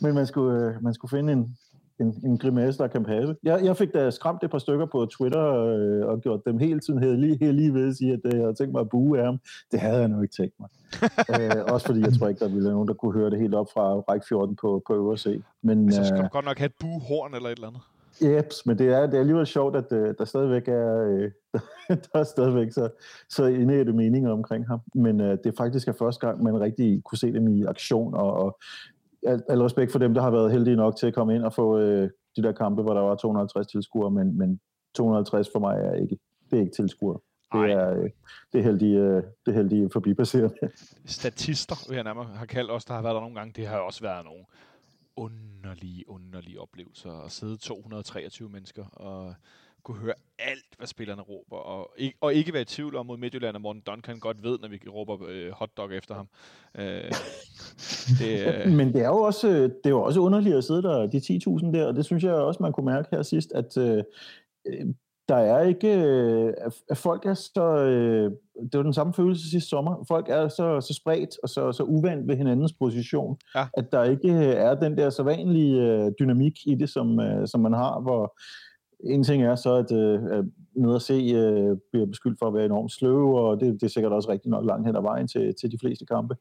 [0.00, 1.56] men man, skulle, øh, man skulle finde en,
[2.00, 3.36] en, en grimasse, der kan passe.
[3.42, 6.80] Jeg, jeg fik da skræmt et par stykker på Twitter øh, og gjort dem hele
[6.80, 9.18] tiden her lige, lige ved at sige, at øh, jeg havde tænkt mig at bue
[9.18, 9.38] af ham.
[9.72, 10.68] Det havde jeg nu ikke tænkt mig.
[11.40, 13.54] øh, også fordi jeg tror ikke, der ville være nogen, der kunne høre det helt
[13.54, 15.42] op fra række 14 på, på øvre C.
[15.62, 17.82] Men, så skal øh, godt nok have et buehorn eller et eller andet.
[18.22, 21.30] Jeps, men det er, det er alligevel sjovt, at øh, der stadigvæk er, øh,
[22.12, 22.88] der er stadigvæk så,
[23.28, 24.80] så indætte meninger omkring ham.
[24.94, 28.14] Men øh, det er faktisk er første gang, man rigtig kunne se dem i aktion,
[28.14, 28.58] og, og
[29.26, 31.52] al, al respekt for dem, der har været heldige nok til at komme ind og
[31.52, 34.60] få øh, de der kampe, hvor der var 250 tilskuere, men, men
[34.94, 36.18] 250 for mig er ikke,
[36.50, 37.18] det er ikke tilskuere.
[37.52, 38.10] Det er, øh,
[38.52, 40.70] det er heldige, øh, det heldige forbipasserende.
[41.06, 43.52] Statister, vil jeg nærmere have kaldt os, der har været der nogle gange.
[43.56, 44.44] Det har også været nogle
[45.16, 49.34] underlige, underlige oplevelser at sidde 223 mennesker og
[49.82, 53.16] kunne høre alt, hvad spillerne råber, og ikke, og ikke være i tvivl om mod
[53.16, 56.28] Midtjylland, og Morten Duncan godt ved, når vi råber øh, hotdog efter ham.
[56.74, 57.12] Øh,
[58.20, 58.72] det, øh...
[58.72, 61.72] Men det er, jo også, det er jo også underligt at sidde der, de 10.000
[61.72, 64.04] der, og det synes jeg også, man kunne mærke her sidst, at øh,
[65.28, 66.52] der er ikke, øh,
[66.90, 68.32] at folk er så, øh,
[68.72, 71.82] det var den samme følelse sidste sommer, folk er så, så spredt og så, så
[71.82, 73.66] uvandt ved hinandens position, ja.
[73.74, 77.72] at der ikke er den der så vanlige øh, dynamik i det, som, som man
[77.72, 78.38] har, hvor
[79.04, 80.44] en ting er så, at øh,
[80.76, 83.90] nede at se øh, bliver beskyldt for at være enormt sløv, og det, det er
[83.90, 86.34] sikkert også rigtig nok langt hen ad vejen til, til de fleste kampe.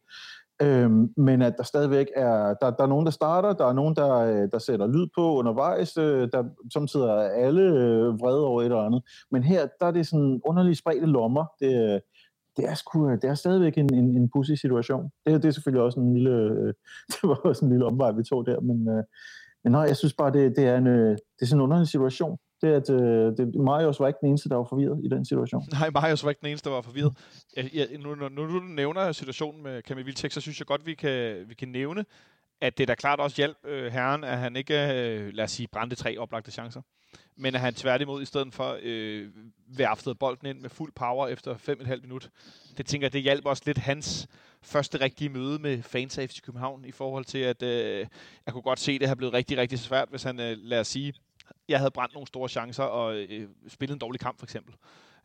[0.61, 3.95] Øhm, men at der stadigvæk er, der, der er nogen, der starter, der er nogen,
[3.95, 6.43] der, øh, der sætter lyd på undervejs, øh, der
[6.73, 9.01] samtidig er alle øh, vrede over et eller andet.
[9.31, 11.45] Men her, der er det sådan underlige spredte lommer.
[11.59, 11.99] Det, øh,
[12.57, 15.11] det er, sgu, øh, det er stadigvæk en, en, en pussy situation.
[15.25, 16.73] Det, det er selvfølgelig også en lille, øh,
[17.11, 19.03] det var også en lille omvej, vi tog der, men, øh,
[19.63, 21.87] men nej, jeg synes bare, det, det, er, en, øh, det er sådan en underlig
[21.87, 25.07] situation det er, at øh, det, Marius var ikke den eneste, der var forvirret i
[25.07, 25.63] den situation.
[25.79, 27.17] Nej, Marius var ikke den eneste, der var forvirret.
[27.55, 30.85] Jeg, jeg, nu, nu, nu du nævner situationen med Kamil Viltek, så synes jeg godt,
[30.85, 32.05] vi kan, vi kan nævne,
[32.61, 35.67] at det da klart også hjælp øh, herren, at han ikke, øh, lad os sige,
[35.67, 36.81] brændte tre oplagte chancer.
[37.37, 39.27] men at han tværtimod i stedet for øh,
[39.77, 42.29] værftede bolden ind med fuld power efter 5,5 minut.
[42.77, 44.27] Det tænker jeg, det hjalp også lidt hans
[44.61, 48.07] første rigtige møde med fans af FC København i forhold til, at øh,
[48.45, 50.79] jeg kunne godt se, at det har blevet rigtig, rigtig svært, hvis han, øh, lad
[50.79, 51.13] os sige,
[51.69, 54.75] jeg havde brændt nogle store chancer og øh, spillet en dårlig kamp for eksempel.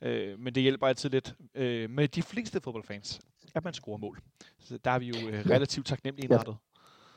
[0.02, 3.20] Øh, men det hjælper altid lidt øh, med de fleste fodboldfans,
[3.54, 4.18] at man scorer mål.
[4.60, 6.56] Så der er vi jo øh, relativt taknemmelige indrettet.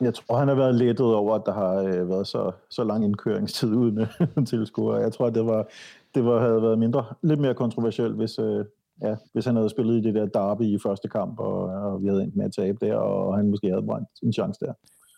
[0.00, 0.04] Ja.
[0.04, 3.04] Jeg tror, han har været lettet over, at der har øh, været så, så lang
[3.04, 4.06] indkøringstid uden
[4.50, 4.96] tilskuere.
[4.96, 5.66] Jeg tror, det var,
[6.14, 8.64] det var, havde været mindre, lidt mere kontroversielt, hvis, øh,
[9.02, 12.08] ja, hvis han havde spillet i det der derby i første kamp, og, og vi
[12.08, 14.72] havde endt med at tabe der, og han måske havde brændt en chance der.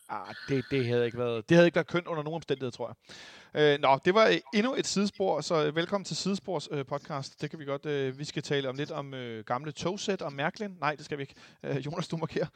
[0.08, 2.88] Ah, det, det, havde ikke været, det havde ikke været kønt under nogen omstændigheder, tror
[2.88, 3.14] jeg.
[3.54, 7.42] Øh, nå, det var øh, endnu et sidespor, så øh, velkommen til Sidespors øh, podcast.
[7.42, 7.86] Det kan vi godt.
[7.86, 10.70] Øh, vi skal tale om lidt om øh, gamle togsæt og Mærklin.
[10.80, 11.34] Nej, det skal vi ikke.
[11.64, 12.46] Øh, Jonas, du markerer.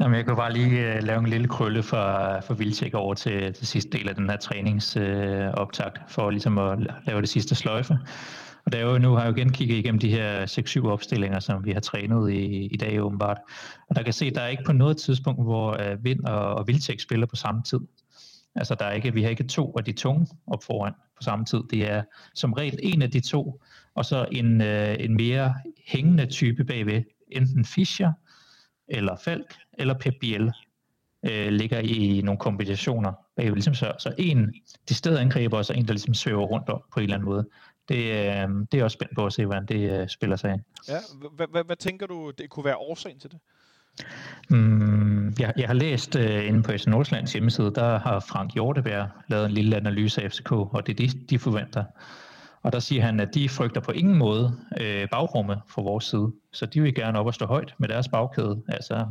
[0.00, 3.54] Jamen, jeg kunne bare lige uh, lave en lille krølle for, for Vildtjek over til,
[3.54, 7.98] til sidste del af den her træningsoptakt, uh, for ligesom at lave det sidste sløjfe.
[8.66, 10.46] Og der er jo, nu har jeg jo igen kigget igennem de her
[10.84, 13.38] 6-7 opstillinger, som vi har trænet i, i dag åbenbart.
[13.90, 16.54] Og der kan se, at der er ikke på noget tidspunkt, hvor uh, Vind og,
[16.54, 17.80] og Vildtjek spiller på samme tid.
[18.54, 21.44] Altså der er ikke, vi har ikke to af de tunge op foran på samme
[21.44, 21.60] tid.
[21.70, 22.02] Det er
[22.34, 23.62] som regel en af de to,
[23.94, 25.54] og så en, uh, en mere
[25.86, 27.02] hængende type bagved.
[27.32, 28.12] Enten Fischer,
[28.88, 30.52] eller Falk, eller Pep Biel
[31.26, 33.54] øh, ligger i nogle kombinationer bagved.
[33.54, 34.54] Ligesom så, så en
[34.88, 37.28] de steder angriber, og så en, der ligesom svæver rundt om på en eller anden
[37.28, 37.48] måde.
[37.88, 40.60] Det, øh, det er også spændt på at se, hvordan det øh, spiller sig ind.
[40.88, 40.98] Ja,
[41.62, 43.38] hvad tænker du, det kunne være årsagen til det?
[44.50, 44.89] Mm,
[45.38, 49.46] jeg, jeg har læst øh, inde på FC Nordsjællands hjemmeside, der har Frank Hjorteberg lavet
[49.46, 51.84] en lille analyse af FCK, og det er det, de forventer.
[52.62, 56.32] Og der siger han, at de frygter på ingen måde øh, bagrummet fra vores side.
[56.52, 58.62] Så de vil gerne op og stå højt med deres bagkæde.
[58.68, 59.06] Altså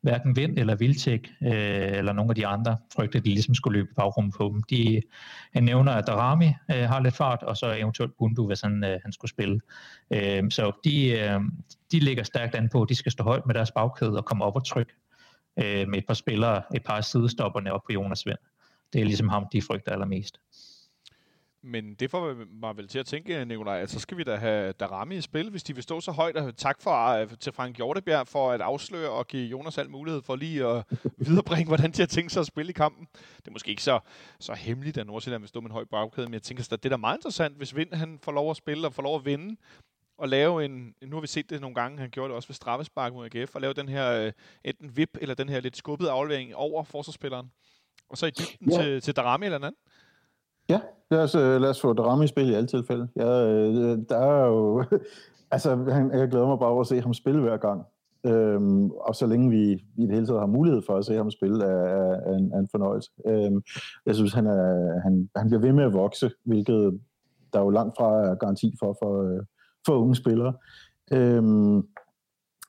[0.00, 3.78] hverken Vind eller Vildtjek øh, eller nogle af de andre frygter, at de ligesom skulle
[3.78, 4.62] løbe bagrummet på dem.
[4.62, 5.02] De,
[5.52, 8.98] han nævner, at Darami øh, har lidt fart, og så eventuelt Bundu, hvis han, øh,
[9.02, 9.60] han skulle spille.
[10.10, 11.40] Øh, så de, øh,
[11.92, 14.44] de ligger stærkt an på, at de skal stå højt med deres bagkæde og komme
[14.44, 14.92] op og trykke
[15.56, 18.38] øh, med et par spillere, et par sidestopperne op på Jonas Vind.
[18.92, 20.40] Det er ligesom ham, de frygter allermest.
[21.62, 24.72] Men det får mig vel til at tænke, Nikolaj, at så skal vi da have
[24.72, 26.36] Darami i spil, hvis de vil stå så højt.
[26.36, 30.22] Og tak for, øh, til Frank Hjortebjerg for at afsløre og give Jonas al mulighed
[30.22, 30.84] for lige at
[31.26, 33.08] viderebringe, hvordan de har tænkt sig at spille i kampen.
[33.36, 34.00] Det er måske ikke så,
[34.38, 36.88] så hemmeligt, at Nordsjælland vil stå med en høj bagkæde, men jeg tænker, at det
[36.88, 39.24] er da meget interessant, hvis Vind han får lov at spille og får lov at
[39.24, 39.56] vinde
[40.20, 42.54] og lave en, nu har vi set det nogle gange, han gjorde det også ved
[42.54, 44.32] straffespark mod AGF, og lave den her øh,
[44.64, 47.50] enten vip eller den her lidt skubbede aflevering over forsvarsspilleren.
[48.10, 48.82] Og så i dybden ja.
[48.82, 49.74] til, til Darami eller anden.
[50.68, 50.80] Ja,
[51.10, 53.08] lad os, øh, lad os få Drama i spil i alle tilfælde.
[53.16, 54.84] Ja, øh, der er jo...
[55.54, 57.82] altså, han, jeg glæder mig bare over at se ham spille hver gang.
[58.26, 61.30] Øhm, og så længe vi i det hele taget har mulighed for at se ham
[61.30, 63.10] spille, er, er, er, en, er en fornøjelse.
[63.26, 63.62] Øhm,
[64.06, 67.00] jeg synes, han, er, han, han bliver ved med at vokse, hvilket
[67.52, 69.42] der er jo langt fra garanti for for, øh,
[69.86, 70.54] for unge spillere.
[71.12, 71.76] Øhm,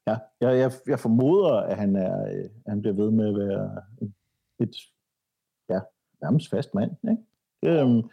[0.07, 3.81] ja, jeg, jeg, jeg formoder, at han, er, han bliver ved med at være
[4.59, 4.75] et
[5.69, 5.79] ja,
[6.21, 6.91] nærmest fast mand.
[7.09, 7.23] Ikke?
[7.63, 8.05] Det,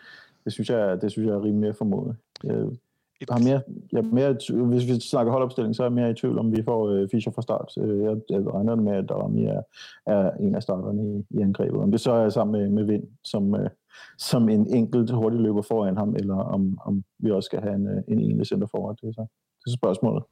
[0.45, 2.17] det, synes jeg, det synes jeg er rimelig formodet.
[2.45, 6.15] Jeg, har mere, jeg er mere, hvis vi snakker holdopstilling, så er jeg mere i
[6.15, 7.73] tvivl, om vi får øh, Fischer fra start.
[7.79, 9.63] Øh, jeg, jeg regner med, at Darami er,
[10.07, 11.81] er en af starterne i, i angrebet.
[11.81, 13.71] Om det så er sammen med, med Vind, som, øh,
[14.19, 17.87] som en enkelt hurtig løber foran ham, eller om, om vi også skal have en,
[17.87, 18.97] øh, en enlig center foran.
[19.01, 19.27] Det er så,
[19.65, 20.23] det er spørgsmålet.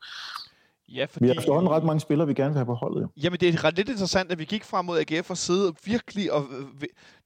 [0.88, 1.24] Ja, fordi...
[1.24, 3.08] Vi har efterhånden ret mange spillere, vi gerne vil have på holdet.
[3.16, 6.32] Jamen, det er ret lidt interessant, at vi gik frem mod AGF og sidde virkelig
[6.32, 6.44] og...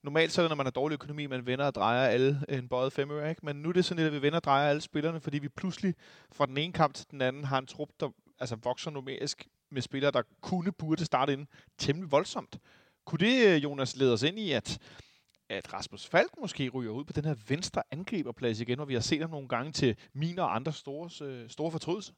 [0.02, 2.68] Normalt så er det, når man har dårlig økonomi, man vender og drejer alle en
[2.68, 3.46] bøjet femøre, ikke?
[3.46, 5.48] Men nu er det sådan lidt, at vi vender og drejer alle spillerne, fordi vi
[5.48, 5.94] pludselig
[6.32, 8.08] fra den ene kamp til den anden har en trup, der
[8.40, 11.46] altså, vokser numerisk med spillere, der kunne burde starte ind
[11.78, 12.58] temmelig voldsomt.
[13.06, 14.78] Kunne det, øh, Jonas, lede os ind i, at
[15.50, 19.00] at Rasmus Falk måske ryger ud på den her venstre angriberplads igen, hvor vi har
[19.00, 22.12] set ham nogle gange til mine og andre store, øh, store fortrydelser?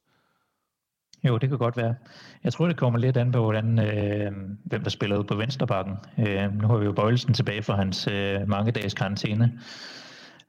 [1.23, 1.95] Jo, det kan godt være.
[2.43, 4.31] Jeg tror, det kommer lidt an på, hvordan, øh,
[4.65, 5.97] hvem der spiller ud på venstrebakken.
[6.19, 9.59] Øh, nu har vi jo Bøjelsen tilbage fra hans øh, mange dages karantæne.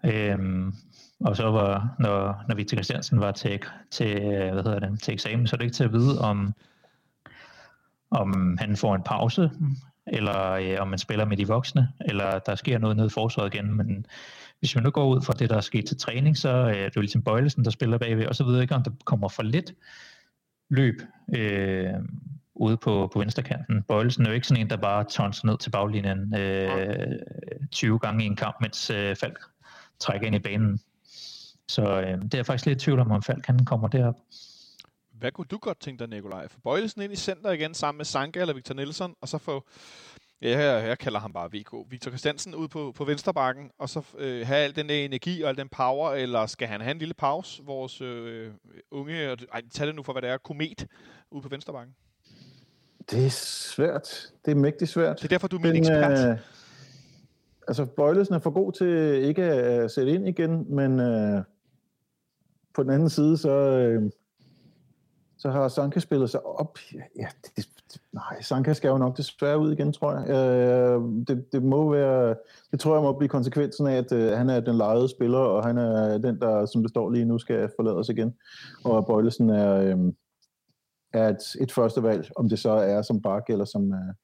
[0.05, 0.38] Øh,
[1.20, 5.14] og så var, når, når Victor Christiansen var til, til, øh, hvad hedder det, til
[5.14, 6.55] eksamen, så er det ikke til at vide, om,
[8.11, 9.51] om han får en pause,
[10.06, 13.54] eller øh, om man spiller med de voksne, eller der sker noget nede i forsvaret
[13.54, 13.76] igen.
[13.76, 14.06] Men
[14.58, 16.80] hvis vi nu går ud fra det, der er sket til træning, så øh, det
[16.80, 18.90] er det jo ligesom Bøjlesen, der spiller bagved, og så ved jeg ikke, om der
[19.04, 19.72] kommer for lidt
[20.70, 21.02] løb
[21.34, 21.94] øh,
[22.54, 23.82] ude på, på venstrekanten.
[23.82, 27.18] Bøjlesen er jo ikke sådan en, der bare tonser ned til baglinjen øh,
[27.72, 29.38] 20 gange i en kamp, mens øh, Falk
[30.00, 30.80] trækker ind i banen.
[31.68, 34.16] Så øh, det er faktisk lidt i tvivl om, om Falk kan kommer derop.
[35.18, 36.48] Hvad kunne du godt tænke dig, Nikolaj?
[36.48, 39.64] For Bøjelsen ind i center igen sammen med Sanka eller Victor Nielsen, og så få
[40.42, 41.90] Ja, jeg, jeg kalder ham bare VK.
[41.90, 45.48] Victor Christiansen ud på, på venstrebakken, og så øh, have al den der energi og
[45.48, 48.50] al den power, eller skal han have en lille pause, vores øh,
[48.90, 50.87] unge, ej, tag det nu for, hvad det er, komet
[51.31, 51.94] ude på venstrebakken?
[53.11, 54.33] Det er svært.
[54.44, 55.16] Det er mægtigt svært.
[55.18, 56.31] Det er derfor, du er min ekspert.
[56.31, 56.38] Øh,
[57.68, 61.42] altså, Bøjlesen er for god til ikke at sætte ind igen, men øh,
[62.74, 64.11] på den anden side, så, øh,
[65.44, 66.78] så har Sanka spillet sig op.
[67.18, 67.26] Ja,
[67.57, 67.68] det,
[68.12, 70.28] nej, Sanka skal jo nok desværre ud igen, tror jeg.
[70.28, 72.35] Øh, det, det må være,
[72.70, 75.64] det tror jeg må blive konsekvensen af, at øh, han er den lejede spiller, og
[75.66, 78.35] han er den, der, som det står lige nu, skal forlade os igen.
[78.85, 79.98] Og Bøjlesen er, øh,
[81.12, 84.14] er et, et første valg, om det så er som bak eller som, øh,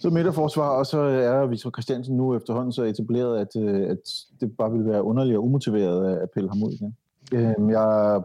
[0.00, 3.98] som midterforsvar, og så er Victor Christiansen nu efterhånden så etableret, at, øh, at
[4.40, 6.96] det bare vil være underligt og umotiveret at pille ham ud igen.
[7.32, 8.22] Øh, jeg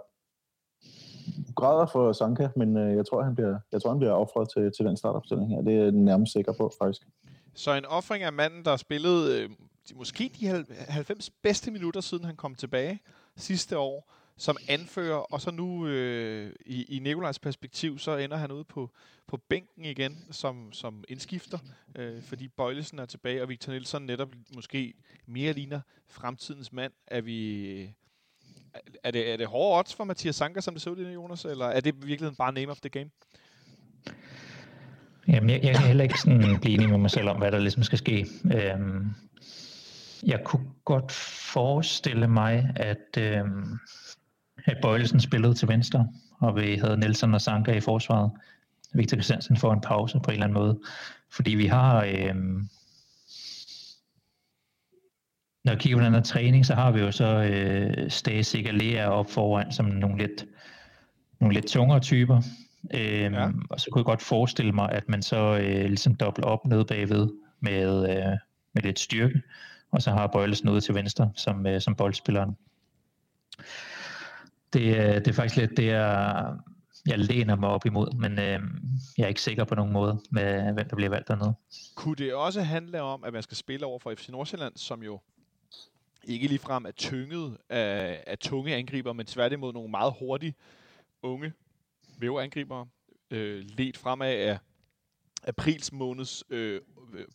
[1.56, 4.72] græder for Sanka, men øh, jeg tror, han bliver, jeg tror, han bliver offret til,
[4.72, 5.62] til den startopstilling her.
[5.62, 7.08] Det er jeg nærmest sikker på, faktisk.
[7.54, 9.50] Så en offring af manden, der har spillet øh,
[9.96, 13.00] måske de 90 bedste minutter, siden han kom tilbage
[13.36, 18.52] sidste år, som anfører, og så nu øh, i, i Nikolajs perspektiv, så ender han
[18.52, 18.90] ude på,
[19.28, 21.58] på bænken igen som, som indskifter,
[21.96, 24.94] øh, fordi Bøjlesen er tilbage, og Victor Nielsen netop måske
[25.26, 26.94] mere ligner fremtidens mand.
[27.08, 27.94] Er vi...
[29.04, 31.46] Er det, er det hårde odds for Mathias Sanker, som det ser ud i Jonas,
[31.46, 33.10] eller er det virkelig bare name of the game?
[35.28, 37.60] Jamen, jeg, jeg kan heller ikke sådan blive enig med mig selv om, hvad der
[37.60, 38.28] ligesom skal ske.
[38.54, 39.06] Øhm,
[40.24, 41.12] jeg kunne godt
[41.52, 43.80] forestille mig, at, øhm,
[44.66, 46.08] at Bøjlesen spillede til venstre,
[46.40, 48.32] og vi havde Nelson og Sanka i forsvaret.
[48.94, 50.80] Victor Christiansen får en pause på en eller anden måde.
[51.32, 52.06] Fordi vi har...
[52.06, 52.70] Øhm,
[55.68, 58.74] når jeg kigger på den her træning, så har vi jo så øh, Stasi og
[58.74, 60.46] Lea op foran som nogle lidt,
[61.40, 62.42] nogle lidt tungere typer.
[62.94, 63.50] Øhm, ja.
[63.70, 66.86] Og så kunne jeg godt forestille mig, at man så øh, ligesom dobbler op ned
[66.86, 68.38] bagved med, øh,
[68.74, 69.42] med lidt styrke,
[69.92, 72.58] og så har Bøjlesen ude til venstre som, øh, som boldspilleren.
[74.74, 76.46] Det, øh, det er faktisk lidt det, jeg,
[77.08, 78.60] jeg læner mig op imod, men øh,
[79.18, 81.54] jeg er ikke sikker på nogen måde med, hvem der bliver valgt dernede.
[81.96, 85.20] Kunne det også handle om, at man skal spille over for FC Nordsjælland, som jo
[86.28, 90.56] ikke ligefrem er tynget af, af tunge angriber, men tværtimod nogle meget hurtige,
[91.22, 91.54] unge
[92.20, 92.88] væveangribere,
[93.32, 94.60] øh, ledt fremad af
[95.44, 96.82] aprils måneds øh,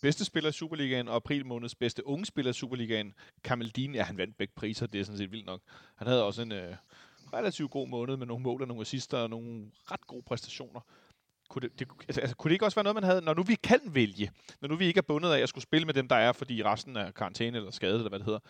[0.02, 4.18] bedste spiller i Superligaen, og april måneds bedste unge spiller i Superligaen, Kamaldin, ja, han
[4.18, 5.60] vandt begge priser, det er sådan set vildt nok.
[5.96, 6.76] Han havde også en øh,
[7.32, 10.80] relativt god måned med nogle mål og nogle assister og nogle ret gode præstationer.
[11.48, 13.42] Kunne det, det, altså, altså, kunne det ikke også være noget, man havde, når nu
[13.42, 16.08] vi kan vælge, når nu vi ikke er bundet af at skulle spille med dem,
[16.08, 18.40] der er, fordi resten er karantæne eller skadet, eller hvad det hedder,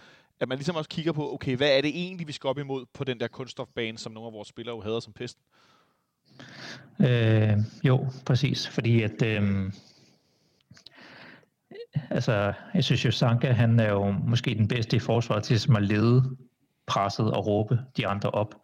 [0.43, 2.85] at man ligesom også kigger på, okay, hvad er det egentlig, vi skal op imod
[2.95, 5.43] på den der kunststofbane, som nogle af vores spillere jo hader som pesten?
[7.01, 9.73] Øh, jo, præcis, fordi at øh,
[12.11, 15.77] altså, jeg synes jo, Sanka, han er jo måske den bedste i forsvaret til ligesom
[15.77, 16.37] at lede
[16.87, 18.55] presset og råbe de andre op.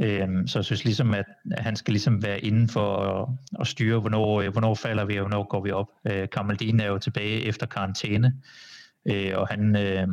[0.00, 1.26] Øhm, så jeg synes ligesom, at
[1.58, 3.28] han skal ligesom være inden for at,
[3.60, 5.88] at styre, hvornår, øh, hvornår falder vi, og hvornår går vi op.
[6.06, 8.32] Øh, Kamaldin er jo tilbage efter karantæne,
[9.06, 10.08] øh, og han, øh,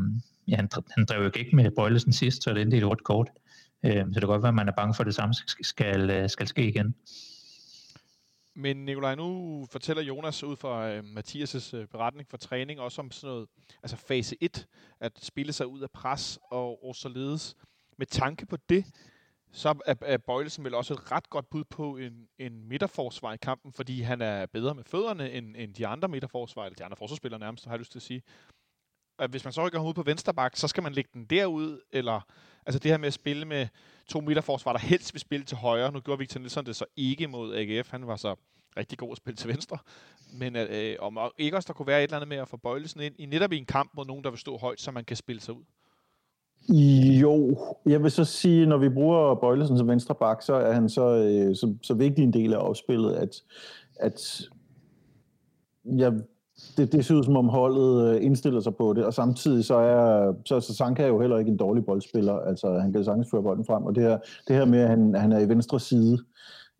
[0.49, 3.03] ja, han, han drev jo ikke med Bøjlesen sidst, så det endte i et rødt
[3.03, 3.29] kort.
[3.85, 6.09] Øh, så det kan godt være, at man er bange for, at det samme skal,
[6.09, 6.95] øh, skal, ske igen.
[8.55, 13.11] Men Nikolaj, nu fortæller Jonas ud fra øh, Mathias' øh, beretning for træning også om
[13.11, 13.47] sådan noget,
[13.83, 14.67] altså fase 1,
[14.99, 17.55] at spille sig ud af pres og, og således.
[17.97, 18.85] Med tanke på det,
[19.51, 23.37] så er, er Bøjlesen vel også et ret godt bud på en, en midterforsvar i
[23.37, 26.97] kampen, fordi han er bedre med fødderne end, end de andre midterforsvar, eller de andre
[26.97, 28.21] forsvarsspillere nærmest, har jeg lyst til at sige
[29.19, 31.79] at hvis man så rykker ud på venstre bak, så skal man lægge den derud,
[31.91, 32.21] eller
[32.65, 33.67] altså det her med at spille med
[34.07, 35.91] to midterforsvar, der helst vil spille til højre.
[35.91, 38.35] Nu gjorde Victor Nielsen det så ikke mod AGF, han var så
[38.77, 39.77] rigtig god at spille til venstre.
[40.33, 43.01] Men øh, om ikke også der kunne være et eller andet med at få bøjelsen
[43.01, 45.17] ind i netop i en kamp mod nogen, der vil stå højt, så man kan
[45.17, 45.63] spille sig ud.
[47.21, 50.89] Jo, jeg vil så sige, når vi bruger Bøjlesen som venstre bak, så er han
[50.89, 53.43] så, øh, så, så vigtig en del af opspillet, at,
[53.99, 54.41] at
[55.85, 56.11] ja,
[56.79, 59.75] det, det ser ud som om holdet øh, indstiller sig på det, og samtidig så
[59.75, 63.27] er så, så Sanka er jo heller ikke en dårlig boldspiller, altså han kan sagtens
[63.31, 65.79] føre bolden frem, og det her, det her med, at han, han er i venstre
[65.79, 66.17] side,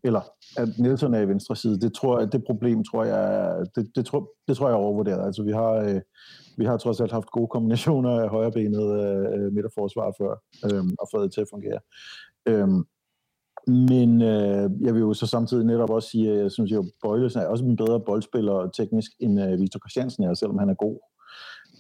[0.04, 0.22] eller
[0.58, 4.06] at Nielsen er i venstre side, det, tror jeg, det problem tror jeg, det, det,
[4.06, 5.26] tror, det tror jeg er overvurderet.
[5.26, 6.02] Altså vi har, øh,
[6.58, 10.32] vi har trods alt haft gode kombinationer af højrebenet øh, øh midterforsvar før,
[10.66, 11.80] øh, og fået det til at fungere.
[12.46, 12.68] Øh,
[13.68, 17.42] men øh, jeg vil jo så samtidig netop også sige, at jeg synes jo, Bøjlesen
[17.42, 21.00] er også en bedre boldspiller teknisk end øh, Victor Christiansen er, selvom han er god.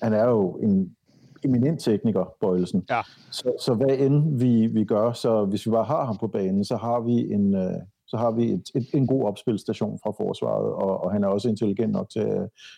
[0.03, 0.95] Han er jo en
[1.43, 2.85] eminent tekniker, Bøjlesen.
[2.89, 3.01] Ja.
[3.31, 6.65] Så, så hvad end vi, vi gør, så hvis vi bare har ham på banen,
[6.65, 7.73] så har vi en, øh,
[8.09, 11.49] så har vi et, et, en god opspilstation fra forsvaret, og, og han er også
[11.49, 12.27] intelligent nok til,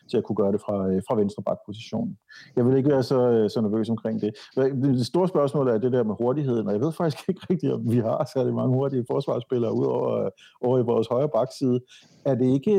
[0.10, 2.18] til at kunne gøre det fra, øh, fra venstre bakpositionen.
[2.56, 4.32] Jeg vil ikke være så, øh, så nervøs omkring det.
[4.56, 7.92] Det store spørgsmål er det der med hurtigheden, og jeg ved faktisk ikke rigtigt, om
[7.92, 11.80] vi har særlig mange hurtige forsvarsspillere udover øh, over i vores højre bakside.
[12.26, 12.76] Er det ikke,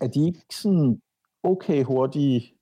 [0.00, 1.00] er de ikke sådan
[1.42, 2.52] okay hurtige,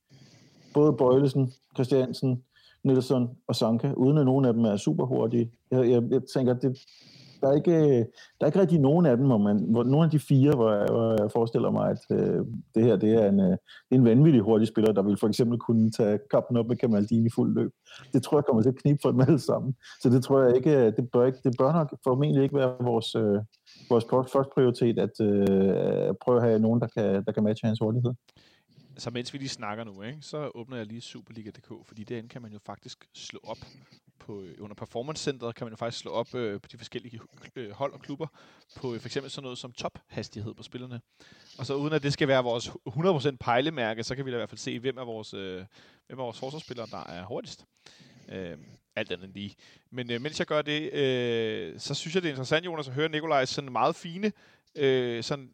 [0.74, 2.42] både Bøjlesen, Christiansen,
[2.84, 5.50] Nielsen og Sanka, uden at nogen af dem er super hurtige.
[5.70, 6.78] Jeg, jeg, jeg tænker, det,
[7.44, 7.98] der, er ikke,
[8.36, 10.72] der er ikke rigtig nogen af dem, hvor man, hvor, nogle af de fire, hvor
[10.72, 12.40] jeg, hvor jeg forestiller mig, at øh,
[12.74, 15.28] det her det er, en, øh, det er en vanvittig hurtig spiller, der vil for
[15.28, 17.70] eksempel kunne tage kappen op med Kamaldini i fuld løb.
[18.12, 19.74] Det tror jeg kommer til at knibe for dem alle sammen.
[20.02, 22.76] Så det tror jeg ikke, øh, det bør, ikke, det bør nok formentlig ikke være
[22.80, 23.38] vores, øh,
[23.90, 27.78] vores første prioritet, at øh, prøve at have nogen, der kan, der kan matche hans
[27.78, 28.14] hurtighed
[28.98, 32.42] så mens vi lige snakker nu, ikke, så åbner jeg lige Superliga.dk, fordi derinde kan
[32.42, 33.58] man jo faktisk slå op
[34.26, 37.20] på, øh, under Performance Centeret kan man jo faktisk slå op øh, på de forskellige
[37.56, 38.26] øh, hold og klubber
[38.76, 41.00] på øh, for eksempel sådan noget som tophastighed på spillerne.
[41.58, 44.38] Og så uden at det skal være vores 100% pejlemærke, så kan vi da i
[44.38, 45.64] hvert fald se, hvem er vores, øh,
[46.06, 47.64] hvem er vores forsvarsspillere, der er hurtigst.
[48.28, 48.58] Øh,
[48.96, 49.54] alt andet lige.
[49.90, 52.94] Men øh, mens jeg gør det, øh, så synes jeg, det er interessant, Jonas, at
[52.94, 54.32] høre Nikolaj sådan meget fine
[54.74, 55.50] øh, sådan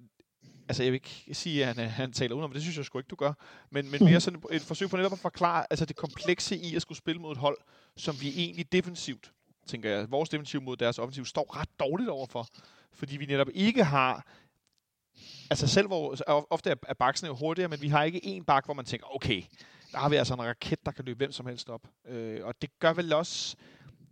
[0.69, 3.09] altså jeg vil ikke sige, at han, han taler udenom, det synes jeg sgu ikke,
[3.09, 3.33] du gør,
[3.71, 6.83] men, men mere sådan et forsøg på netop at forklare altså det komplekse i at
[6.83, 7.59] skulle spille mod et hold,
[7.97, 9.33] som vi egentlig defensivt,
[9.67, 12.47] tænker jeg, vores defensiv mod deres offensiv, står ret dårligt overfor,
[12.93, 14.27] fordi vi netop ikke har
[15.51, 18.65] altså selv hvor, altså, ofte er baksene jo hurtigere, men vi har ikke en bak,
[18.65, 19.43] hvor man tænker, okay,
[19.93, 21.89] der har vi altså en raket, der kan løbe hvem som helst op.
[22.09, 23.57] Øh, og det gør vel også,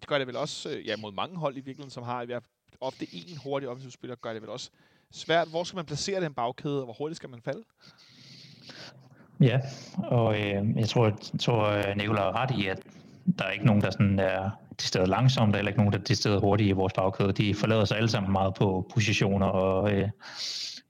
[0.01, 2.43] det gør det vel også, øh, ja, mod mange hold i virkeligheden, som har
[2.81, 4.71] ofte en hurtig offensivspiller, gør det vel også
[5.11, 5.49] svært.
[5.49, 7.64] Hvor skal man placere den bagkæde, og hvor hurtigt skal man falde?
[9.41, 9.61] Ja,
[9.99, 12.79] og øh, jeg tror, jeg tror øh, Nicolai har ret i, at
[13.38, 15.99] der er ikke nogen, der sådan er de steder langsomt, der er ikke nogen, der
[15.99, 17.33] er de steder hurtigt i vores bagkæde.
[17.33, 20.09] De forlader sig alle sammen meget på positioner og, øh,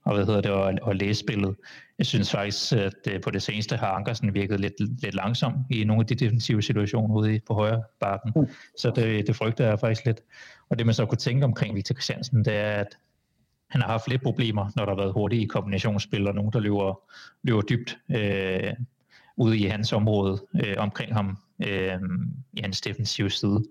[0.05, 1.55] og hvad hedder det, og, og læse spillet.
[1.97, 5.83] Jeg synes faktisk, at øh, på det seneste har Ankersen virket lidt, lidt langsom i
[5.83, 8.31] nogle af de defensive situationer ude på højre bakken.
[8.35, 8.47] Mm.
[8.77, 10.21] Så det, det frygter jeg faktisk lidt.
[10.69, 12.97] Og det man så kunne tænke omkring Victor Christiansen, det er, at
[13.69, 16.59] han har haft lidt problemer, når der har været hurtigt i kombinationsspil, og nogen, der
[16.59, 16.99] løber,
[17.43, 18.73] løber dybt øh,
[19.37, 21.99] ude i hans område øh, omkring ham øh,
[22.53, 23.63] i hans defensive side.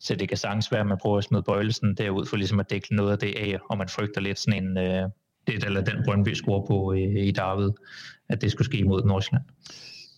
[0.00, 2.70] Så det kan sagtens være, at man prøver at smide bøjelsen derud for ligesom at
[2.70, 5.10] dække noget af det af, og man frygter lidt sådan en, øh,
[5.46, 7.70] det eller den Brøndby score på øh, i David,
[8.28, 9.44] at det skulle ske mod Nordsjælland.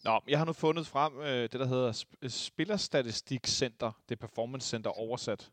[0.04, 5.50] Nå, jeg har nu fundet frem øh, det, der hedder Spillerstatistikcenter, det Performance Center oversat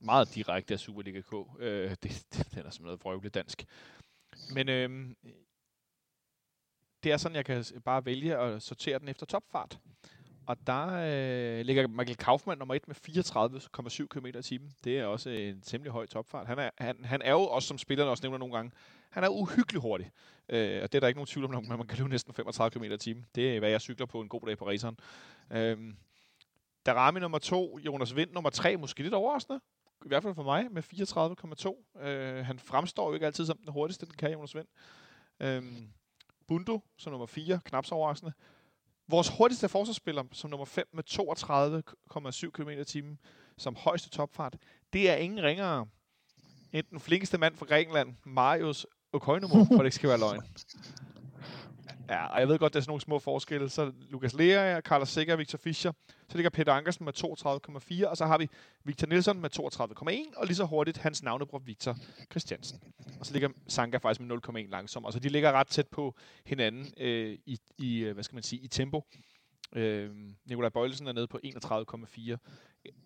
[0.00, 1.34] meget direkte af Superliga K.
[1.58, 3.64] Øh, det, det, den er som noget vrøvligt dansk.
[4.54, 5.10] Men øh,
[7.02, 9.78] det er sådan, jeg kan bare vælge at sortere den efter topfart.
[10.46, 14.72] Og der øh, ligger Michael Kaufmann nummer 1 med 34,7 km i timen.
[14.84, 16.46] Det er også en temmelig høj topfart.
[16.46, 18.72] Han er, han, han er jo også, som spillerne også nævner nogle gange,
[19.10, 20.10] han er uhyggelig hurtig.
[20.48, 22.70] Øh, og det er der ikke nogen tvivl om, når man kan løbe næsten 35
[22.70, 23.26] km i timen.
[23.34, 24.96] Det er, hvad jeg cykler på en god dag på raceren.
[25.50, 25.78] Øh,
[26.86, 29.60] Darami nummer 2, Jonas Vind nummer 3, måske lidt overraskende
[30.04, 30.82] i hvert fald for mig, med
[31.98, 32.06] 34,2.
[32.06, 34.66] Øh, han fremstår jo ikke altid som den hurtigste, den kan Jonas Vind.
[35.40, 35.62] Øh,
[36.46, 38.32] Bundo som nummer 4, knap så overraskende.
[39.08, 43.02] Vores hurtigste forsvarsspiller som nummer 5 med 32,7 km i
[43.58, 44.56] som højeste topfart,
[44.92, 45.86] det er ingen ringere
[46.72, 50.42] end den flinkeste mand fra Grækenland, Marius Okoinomo, for det ikke skal være løgn.
[52.12, 53.68] Ja, og jeg ved godt, der er sådan nogle små forskelle.
[53.68, 55.92] Så Lukas Lea, Carlos Sikker, Victor Fischer.
[56.28, 57.12] Så ligger Peter Ankersen med
[58.04, 58.48] 32,4, og så har vi
[58.84, 59.50] Victor Nielsen med
[60.30, 61.96] 32,1, og lige så hurtigt hans navnebror Victor
[62.30, 62.80] Christiansen.
[63.20, 65.04] Og så ligger Sanka faktisk med 0,1 langsom.
[65.04, 66.14] Og så de ligger ret tæt på
[66.46, 69.04] hinanden øh, i, i, øh, hvad skal man sige, i tempo.
[69.76, 70.10] Øh,
[70.44, 72.36] Nikolaj Bøjlesen er nede på 31,4.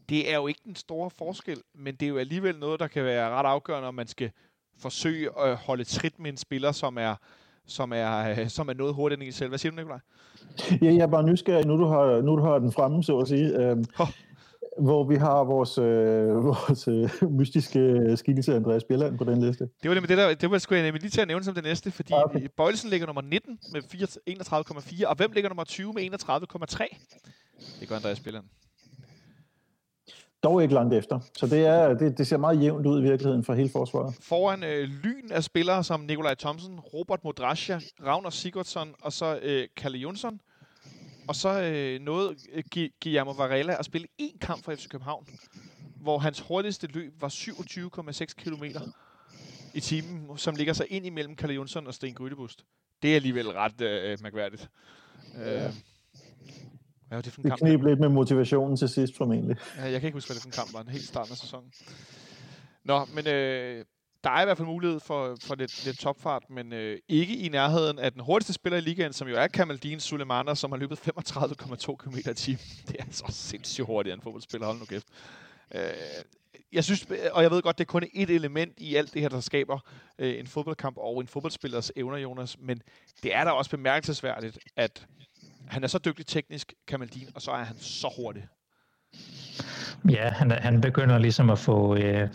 [0.09, 3.05] Det er jo ikke den store forskel, men det er jo alligevel noget, der kan
[3.05, 4.31] være ret afgørende, om man skal
[4.79, 7.14] forsøge at holde trit med en spiller, som er
[7.66, 9.48] som er, øh, som er noget hurtigere end en selv.
[9.48, 9.98] Hvad siger du, Nikolaj?
[10.83, 13.29] Ja, jeg er bare nysgerrig, nu du har, nu du har den fremme, så at
[13.29, 13.59] sige.
[13.59, 14.09] Øhm, oh.
[14.81, 19.68] Hvor vi har vores, øh, vores øh, mystiske skikkelse Andreas Bjelland på den liste.
[19.83, 21.55] Det var med det der, det var sgu jeg nemlig lige til at nævne som
[21.55, 22.48] det næste, fordi okay.
[22.57, 23.81] Bøjlesen ligger nummer 19 med
[25.02, 27.80] 31,4, og hvem ligger nummer 20 med 31,3?
[27.80, 28.45] Det gør Andreas Bjelland
[30.47, 31.20] dog ikke langt efter.
[31.36, 34.14] Så det, er, det, det ser meget jævnt ud i virkeligheden for hele forsvaret.
[34.20, 39.68] Foran øh, lyn af spillere som Nikolaj Thomsen, Robert Modrasja, Ragnar Sigurdsson og så øh,
[39.76, 40.40] Kalle Jonsson.
[41.28, 45.26] Og så øh, noget øh, Guillermo Varela at spille én kamp for FC København,
[46.01, 48.64] hvor hans hurtigste løb var 27,6 km
[49.74, 52.64] i timen, som ligger sig ind imellem Kalle Jonsson og Sten Grydebust.
[53.03, 54.70] Det er alligevel ret øh, mærkværdigt.
[55.34, 55.66] Ja.
[55.66, 55.72] Øh,
[57.09, 57.61] hvad var det for en det kamp?
[57.61, 59.57] knep lidt med motivationen til sidst formentlig.
[59.76, 60.80] Ja, jeg kan ikke huske, hvad det for en kamp var.
[60.80, 61.72] En helt starten af sæsonen.
[62.84, 63.84] Nå, men øh,
[64.24, 67.48] der er i hvert fald mulighed for, for lidt, lidt topfart, men øh, ikke i
[67.48, 70.98] nærheden af den hurtigste spiller i ligaen, som jo er Kamaldin Sulemana, som har løbet
[70.98, 72.61] 35,2 km i timen.
[72.88, 74.66] Det er altså sindssygt hurtigt, en fodboldspiller.
[74.66, 75.07] Hold nu kæft.
[75.74, 75.80] Øh,
[76.72, 79.28] jeg synes, og jeg ved godt, det er kun et element i alt det her,
[79.28, 79.78] der skaber
[80.18, 82.82] øh, en fodboldkamp og en fodboldspillers evner, Jonas, men
[83.22, 85.07] det er da også bemærkelsesværdigt, at
[85.69, 88.47] han er så dygtig teknisk, Kamaldin, og så er han så hurtig.
[90.11, 92.29] Ja, han, han begynder ligesom at få, øh,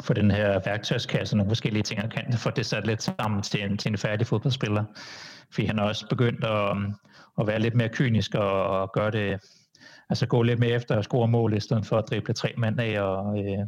[0.00, 3.64] få den her værktøjskasse, nogle forskellige ting, han kan få det sat lidt sammen til
[3.64, 4.84] en, til en færdig fodboldspiller.
[5.52, 6.94] Fordi han har også begyndt at, um,
[7.40, 9.40] at være lidt mere kynisk og, og gøre det,
[10.10, 12.80] altså gå lidt mere efter at score mål, i stedet for at drible tre mand
[12.80, 13.66] af og, øh,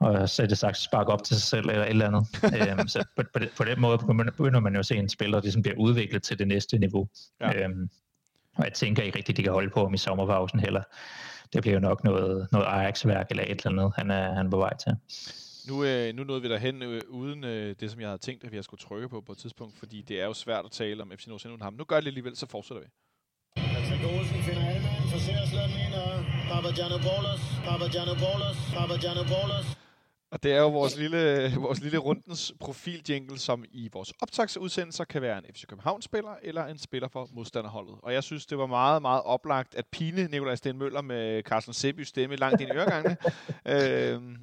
[0.00, 2.26] og så er det sagt sparke op til sig selv eller et eller andet.
[2.78, 5.42] øhm, så på, på, på den måde begynder man jo at se en spiller, der
[5.42, 7.08] ligesom bliver udviklet til det næste niveau.
[7.40, 7.64] Ja.
[7.64, 7.90] Øhm,
[8.56, 10.82] og jeg tænker ikke rigtigt, de kan holde på om i sommerpausen heller.
[11.52, 14.50] Det bliver jo nok noget, noget Ajax-værk eller et eller andet, han er, han er
[14.50, 14.92] på vej til.
[15.68, 18.52] Nu, øh, nu nåede vi derhen øh, uden øh, det, som jeg havde tænkt, at
[18.52, 21.12] jeg skulle trykke på på et tidspunkt, fordi det er jo svært at tale om
[21.18, 21.74] FC Nordsjælland uden ham.
[21.74, 22.88] Nu gør det alligevel, så fortsætter vi.
[24.18, 26.12] Olsen finder Alman, forsøger at slå den ind, og
[26.50, 29.77] Papagiannopoulos, Papagiannopoulos, Papagiannopoulos.
[30.30, 31.18] Og det er jo vores lille,
[31.66, 36.78] vores lille rundens profiljingle, som i vores optagsudsendelser kan være en FC København-spiller eller en
[36.78, 37.94] spiller for modstanderholdet.
[38.02, 41.74] Og jeg synes, det var meget, meget oplagt at pine Nikolaj Sten Møller med Carsten
[41.74, 43.16] Sebys stemme langt ind i øregangene.
[44.14, 44.36] øhm,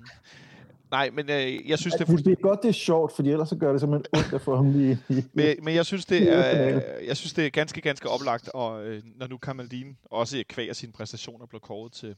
[0.91, 2.07] Nej, men øh, jeg synes, det.
[2.07, 4.55] Det er godt, det er sjovt, fordi ellers så gør det simpelthen ondt at få
[4.55, 4.99] ham lige...
[5.33, 9.03] men, men jeg synes, det er, jeg synes, det er ganske, ganske oplagt, og øh,
[9.15, 12.15] når nu Kamaldin også kvæger sine præstationer blev kåret til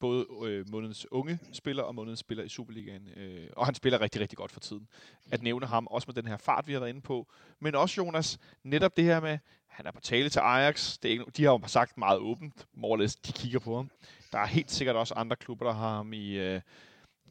[0.00, 3.08] både øh, månedens unge spiller og månedens spiller i Superligaen.
[3.16, 4.88] Øh, og han spiller rigtig, rigtig godt for tiden.
[5.30, 7.26] At nævne ham, også med den her fart, vi har været inde på.
[7.60, 10.98] Men også, Jonas, netop det her med, han er på tale til Ajax.
[10.98, 13.90] Det er, ikke, de har jo sagt meget åbent, Morles, de kigger på ham.
[14.32, 16.32] Der er helt sikkert også andre klubber, der har ham i...
[16.32, 16.60] Øh,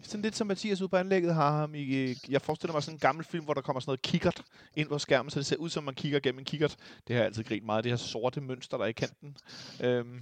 [0.01, 2.95] sådan lidt som Mathias ude på anlægget har ham i, øh, jeg forestiller mig sådan
[2.95, 4.43] en gammel film, hvor der kommer sådan noget kikkert
[4.75, 6.75] ind på skærmen, så det ser ud som, man kigger gennem en kikkert.
[7.07, 9.37] Det har jeg altid grint meget, det her sorte mønster, der er i kanten.
[9.83, 10.21] Øhm,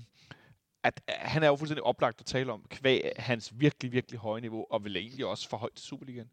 [0.84, 4.42] at, at han er jo fuldstændig oplagt at tale om, kvæg hans virkelig, virkelig høje
[4.42, 6.28] niveau, og vil egentlig også for højt til Superligaen.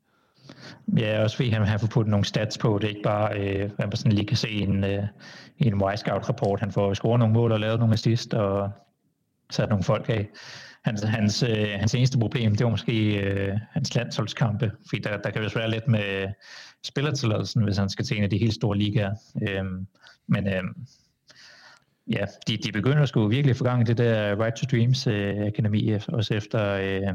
[0.99, 2.79] Ja, også fordi han har fået puttet nogle stats på.
[2.79, 5.05] Det er ikke bare, øh, man sådan lige kan se i en, øh,
[5.59, 6.61] en Y-Scout-rapport.
[6.61, 8.71] Han får scoret nogle mål og lavet nogle assist og
[9.51, 10.29] sat nogle folk af.
[10.85, 15.31] Hans, hans, øh, hans eneste problem, det var måske øh, hans landsholdskampe, fordi der, der
[15.31, 16.29] kan vist være lidt med øh,
[16.85, 19.15] spillertilladelsen, hvis han skal til en af de helt store ligaer.
[19.49, 19.65] Øh,
[20.27, 20.63] men øh,
[22.11, 25.07] ja, de, de begynder at skulle virkelig få gang i det der Right to Dreams
[25.07, 27.15] øh, akademi, også efter øh,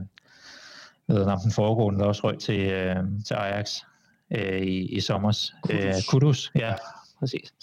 [1.07, 3.79] ved, den foregående, der også røg til, øh, til Ajax
[4.31, 5.51] øh, i, i sommer.
[5.63, 5.85] Kudus.
[5.85, 6.73] Øh, Kudus, ja,
[7.19, 7.53] præcis.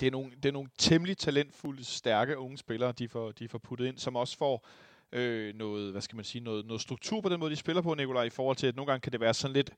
[0.00, 3.58] Det er, nogle, det er nogle temmelig talentfulde, stærke unge spillere, de får, de får
[3.58, 4.66] puttet ind, som også får
[5.12, 7.94] øh, noget, hvad skal man sige, noget, noget struktur på den måde, de spiller på,
[7.94, 9.70] Nikolaj, i forhold til, at nogle gange kan det være sådan lidt,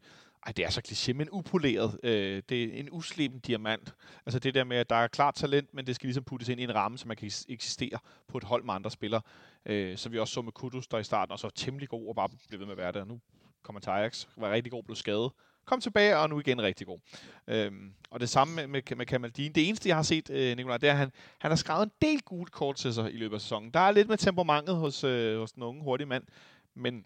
[0.47, 1.99] ej, det er så kliché, men upoleret.
[2.03, 3.95] Øh, det er en usleben diamant.
[4.26, 6.61] Altså det der med, at der er klart talent, men det skal ligesom puttes ind
[6.61, 9.20] i en ramme, så man kan eksistere på et hold med andre spillere.
[9.66, 12.14] Øh, så vi også så med Kudus, der i starten også var temmelig god og
[12.14, 13.05] bare blev ved med at være der.
[13.05, 13.20] Nu
[13.62, 15.30] kommer til Ajax, var rigtig god, blev skadet
[15.64, 16.98] kom tilbage, og nu igen rigtig god.
[17.48, 19.52] Øhm, og det samme med, med, med Kamaldin.
[19.52, 21.90] Det eneste, jeg har set, øh, Nikolaj, det er, at han, han har skrevet en
[22.02, 23.70] del gule kort til sig i løbet af sæsonen.
[23.70, 26.24] Der er lidt med temperamentet hos, øh, hos den unge, hurtige mand,
[26.74, 27.04] men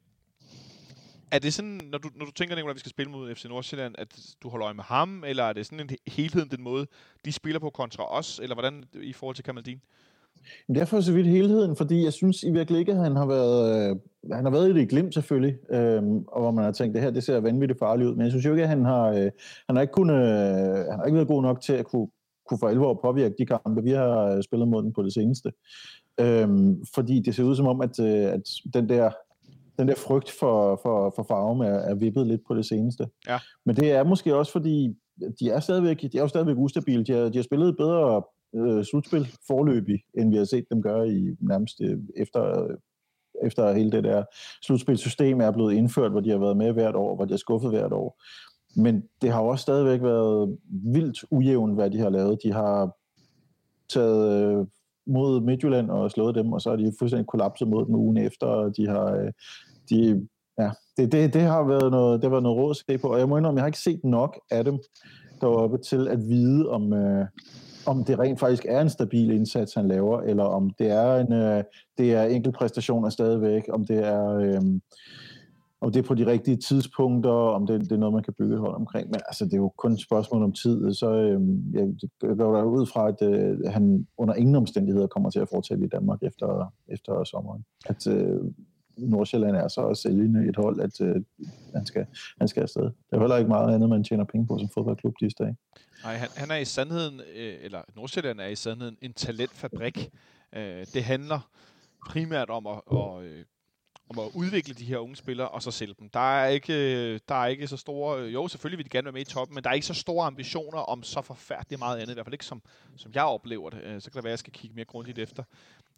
[1.31, 3.45] er det sådan, når du, når du tænker, Nicolai, at vi skal spille mod FC
[3.45, 6.87] Nordsjælland, at du holder øje med ham, eller er det sådan en helheden, den måde,
[7.25, 9.81] de spiller på kontra os, eller hvordan i forhold til Kamaldin?
[10.69, 13.27] Det er for så vidt helheden, fordi jeg synes i virkeligheden ikke, at han har
[13.27, 13.97] været, øh,
[14.33, 17.11] han har været i det glimt selvfølgelig, øh, og hvor man har tænkt, det her
[17.11, 19.31] det ser vanvittigt farligt ud, men jeg synes jo ikke, at han har, øh,
[19.67, 22.09] han har ikke, kunnet, øh, han har ikke været god nok til at kunne,
[22.49, 25.53] kunne for alvor påvirke de kampe, vi har øh, spillet mod den på det seneste.
[26.21, 26.49] Øh,
[26.95, 28.43] fordi det ser ud som om, at, øh, at
[28.75, 29.11] den der
[29.79, 33.09] den der frygt for, for, for farven er, er vippet lidt på det seneste.
[33.29, 33.39] Ja.
[33.67, 34.97] Men det er måske også fordi,
[35.41, 37.05] de er stadigvæk, de er jo stadigvæk ustabile.
[37.05, 38.23] De har, de har spillet bedre
[38.55, 42.77] øh, slutspil forløbig, end vi har set dem gøre i nærmest øh, efter, øh,
[43.43, 44.25] efter hele det der
[44.63, 47.71] slutspilsystem er blevet indført, hvor de har været med hvert år, hvor de har skuffet
[47.71, 48.23] hvert år.
[48.77, 52.43] Men det har jo også stadigvæk været vildt ujævnt, hvad de har lavet.
[52.43, 52.97] De har
[53.89, 54.67] taget øh,
[55.07, 58.47] mod Midtjylland og slået dem, og så er de fuldstændig kollapset mod dem ugen efter,
[58.47, 59.13] og de har...
[59.13, 59.33] Øh,
[59.91, 60.29] de,
[60.59, 63.19] ja, det, det, det, har været noget, det var noget råd at se på, og
[63.19, 64.79] jeg må indrømme, jeg har ikke set nok af dem
[65.41, 67.27] deroppe til at vide, om, øh,
[67.89, 71.33] om det rent faktisk er en stabil indsats, han laver, eller om det er en
[71.33, 71.65] øh,
[71.99, 74.63] det er enkeltpræstationer stadigvæk, om det er øh,
[75.81, 78.59] om det er på de rigtige tidspunkter, om det, det er noget, man kan bygge
[78.59, 79.07] hold omkring.
[79.11, 80.95] Men altså, det er jo kun et spørgsmål om tid.
[80.95, 81.41] Så øh,
[81.73, 85.85] jeg går der ud fra, at øh, han under ingen omstændigheder kommer til at fortsætte
[85.85, 87.65] i Danmark efter, efter sommeren.
[87.87, 88.41] At øh,
[88.97, 91.17] Nordsjælland er så sælgende et hold, at øh,
[91.75, 92.07] han skal,
[92.39, 92.83] han skal afsted.
[92.83, 95.57] Det er heller ikke meget andet, man tjener penge på som fodboldklub disse dage.
[96.03, 100.11] Nej, han, han er i sandheden, øh, eller Nordsjælland er i sandheden en talentfabrik.
[100.53, 101.51] Øh, det handler
[102.09, 103.45] primært om at, og, øh,
[104.11, 106.09] om at udvikle de her unge spillere, og så sælge dem.
[106.09, 108.21] Der er ikke, øh, der er ikke så store...
[108.21, 109.95] Øh, jo, selvfølgelig vil de gerne være med i toppen, men der er ikke så
[109.95, 112.11] store ambitioner om så forfærdeligt meget andet.
[112.11, 112.63] I hvert fald ikke som,
[112.97, 113.83] som jeg oplever det.
[113.83, 115.43] Øh, så kan det være, at jeg skal kigge mere grundigt efter.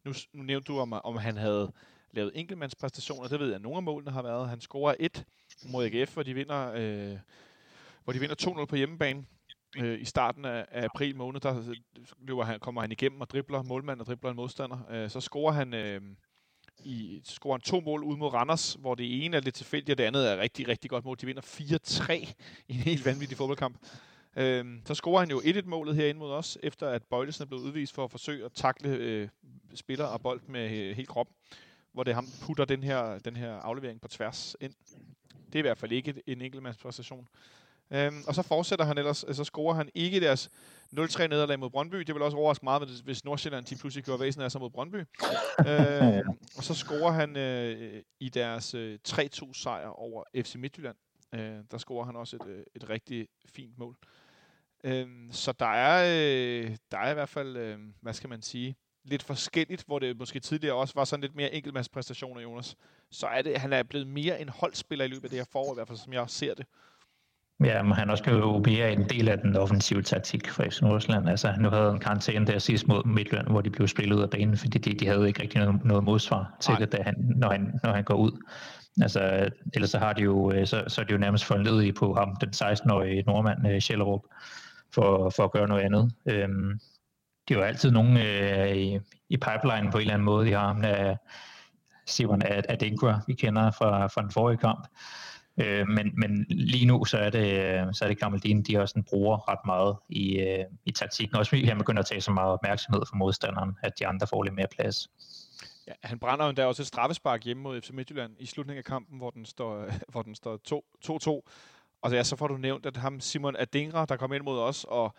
[0.05, 1.73] Nu, nu nævnte du, om, om han havde
[2.13, 3.29] lavet enkeltmandspræstationer.
[3.29, 4.49] Det ved jeg, at nogle af målene har været.
[4.49, 5.25] Han scorer et
[5.65, 7.19] mod AGF, hvor de vinder, øh,
[8.05, 9.25] hvor de vinder 2-0 på hjemmebane
[9.79, 11.77] øh, i starten af, af april måned, der øh,
[12.21, 14.79] løber han, kommer han igennem og dribler målmanden og dribler en modstander.
[14.91, 16.01] Øh, så scorer han, øh,
[16.85, 19.99] i, scorer han to mål ud mod Randers, hvor det ene er lidt tilfældigt, og
[19.99, 21.17] det andet er rigtig, rigtig godt mål.
[21.21, 22.13] De vinder 4-3
[22.69, 23.79] i en helt vanvittig fodboldkamp.
[24.37, 27.95] Øh, så scorer han jo 1-1-målet herinde mod os, efter at Bøjlesen er blevet udvist
[27.95, 29.29] for at forsøge at takle øh,
[29.75, 31.29] spiller og bold med øh, helt krop,
[31.93, 34.75] hvor det ham putter den her, den her aflevering på tværs ind.
[35.47, 37.29] Det er i hvert fald ikke en enkeltmandspræstation.
[37.93, 40.51] Øhm, og så fortsætter han ellers, så scorer han ikke deres
[40.99, 41.97] 0-3 nederlag mod Brøndby.
[41.97, 44.97] Det vil også overraske meget, hvis Nordsjælland de pludselig gjorde væsen af sig mod Brøndby.
[45.69, 50.97] øhm, og så scorer han øh, i deres øh, 3-2 sejr over FC Midtjylland.
[51.35, 53.97] Øh, der scorer han også et, øh, et rigtig fint mål.
[54.85, 58.77] Øhm, så der er, øh, der er i hvert fald, øh, hvad skal man sige,
[59.05, 62.77] lidt forskelligt, hvor det måske tidligere også var sådan lidt mere enkeltmandspræstationer, Jonas.
[63.11, 65.73] Så er det, han er blevet mere en holdspiller i løbet af det her forår,
[65.73, 66.67] i hvert fald som jeg ser det.
[67.65, 71.29] Ja, men han også jo mere en del af den offensive taktik for FC Nordsjælland.
[71.29, 74.31] Altså, han havde en karantæne der sidst mod Midtjylland, hvor de blev spillet ud af
[74.31, 77.51] banen, fordi de, de havde ikke rigtig noget, noget modsvar til det, da han, når,
[77.51, 78.33] han, når han går ud.
[79.03, 82.15] Altså, ellers så har de jo, øh, så, så er de jo nærmest forledet på
[82.15, 84.21] ham, den 16-årige nordmand, øh, Schellerup,
[84.95, 86.13] for, for at gøre noget andet.
[86.27, 86.81] Øhm,
[87.49, 88.99] det er jo altid nogen øh, i,
[89.29, 90.47] i pipeline på en eller anden måde.
[90.47, 91.17] De har ham der
[92.07, 94.87] Simon Adinkra, vi kender fra, fra den forrige kamp.
[95.61, 99.49] Øh, men, men lige nu, så er det, så er det Kamaldin, de også bruger
[99.49, 101.37] ret meget i, øh, i taktikken.
[101.37, 104.43] Også fordi han begynder at tage så meget opmærksomhed fra modstanderen, at de andre får
[104.43, 105.09] lidt mere plads.
[105.89, 108.85] Ja, han brænder jo endda også et straffespark hjemme mod FC Midtjylland i slutningen af
[108.85, 110.59] kampen, hvor den står, hvor den står
[111.45, 111.51] 2-2.
[112.03, 114.87] Og ja, så får du nævnt, at ham Simon Adingra, der kom ind mod os,
[114.89, 115.15] og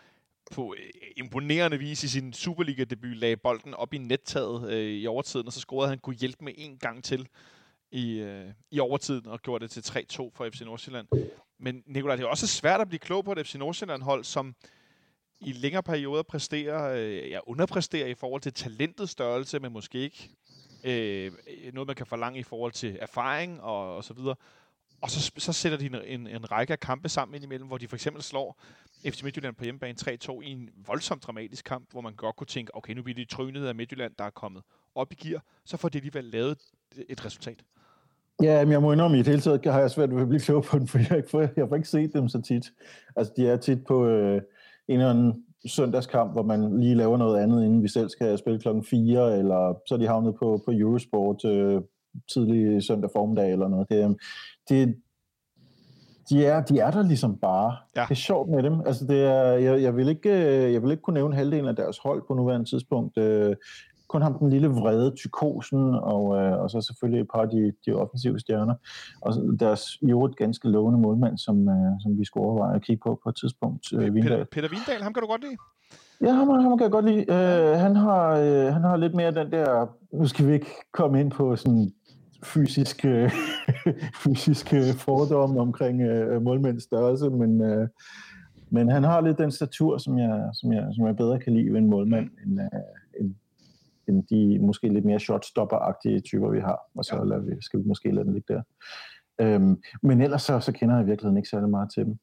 [0.52, 5.48] på øh, imponerende vis i sin Superliga-debut lagde bolden op i nettaget øh, i overtiden,
[5.48, 7.28] og så scorede han kunne hjælpe med en gang til
[7.92, 11.08] i, øh, i overtiden og gjorde det til 3-2 for FC Nordsjælland.
[11.60, 14.56] Men Nikolaj, det er også svært at blive klog på et FC Nordsjælland-hold, som
[15.40, 20.30] i længere perioder præsterer, øh, ja, underpræsterer i forhold til talentet størrelse, men måske ikke
[20.84, 21.32] øh,
[21.74, 24.36] noget, man kan forlange i forhold til erfaring og, og så videre.
[25.02, 27.88] Og så, så sætter de en, en, en række af kampe sammen indimellem, hvor de
[27.88, 28.62] for eksempel slår
[29.06, 32.76] FC Midtjylland på hjemmebane 3-2 i en voldsomt dramatisk kamp, hvor man godt kunne tænke,
[32.76, 34.64] okay, nu bliver de trynet af Midtjylland, der er kommet
[34.96, 36.58] op i gear, så får de alligevel lavet
[37.10, 37.64] et resultat.
[38.42, 40.40] Ja, men jeg må indrømme, i det hele taget har jeg svært ved at blive
[40.40, 42.66] klog på den, for jeg har ikke, jeg har ikke set dem så tit.
[43.16, 44.42] Altså, de er tit på øh,
[44.88, 48.60] en eller anden søndagskamp, hvor man lige laver noget andet, inden vi selv skal spille
[48.60, 51.82] klokken 4, eller så er de havnet på, på Eurosport øh,
[52.34, 53.90] tidlig søndag formiddag eller noget.
[53.90, 54.18] Det,
[54.70, 54.96] det,
[56.30, 57.76] de er, de er der ligesom bare.
[57.96, 58.02] Ja.
[58.02, 58.82] Det er sjovt med dem.
[58.86, 61.76] Altså det er, jeg, jeg, vil ikke, øh, jeg vil ikke kunne nævne halvdelen af
[61.76, 63.18] deres hold på nuværende tidspunkt.
[63.18, 63.56] Øh,
[64.12, 65.84] kun ham den lille vrede tykosen,
[66.14, 68.76] og, øh, og så selvfølgelig et par af de, de offensive stjerner.
[69.22, 73.02] Og deres i øvrigt ganske lovende målmand, som, øh, som vi skulle overveje at kigge
[73.06, 73.94] på på et tidspunkt.
[73.94, 75.58] Øh, Peter, Peter Vindal, ham kan du godt lide?
[76.22, 77.22] Ja, ham, ham kan jeg godt lide.
[77.22, 81.20] Øh, han, har, øh, han har lidt mere den der, nu skal vi ikke komme
[81.20, 81.92] ind på sådan
[82.44, 83.32] fysiske,
[84.24, 87.88] fysiske fordomme omkring øh, målmænds størrelse, men, øh,
[88.70, 91.74] men han har lidt den statur, som jeg, som jeg, som jeg bedre kan lide
[91.74, 93.01] ved en målmand, end, øh,
[94.10, 96.80] end, de måske lidt mere shotstopper-agtige typer, vi har.
[96.96, 97.24] Og så ja.
[97.24, 98.62] lader vi, skal vi måske lade den ligge der.
[99.42, 102.18] Øhm, men ellers så, så kender jeg i virkeligheden ikke særlig meget til dem.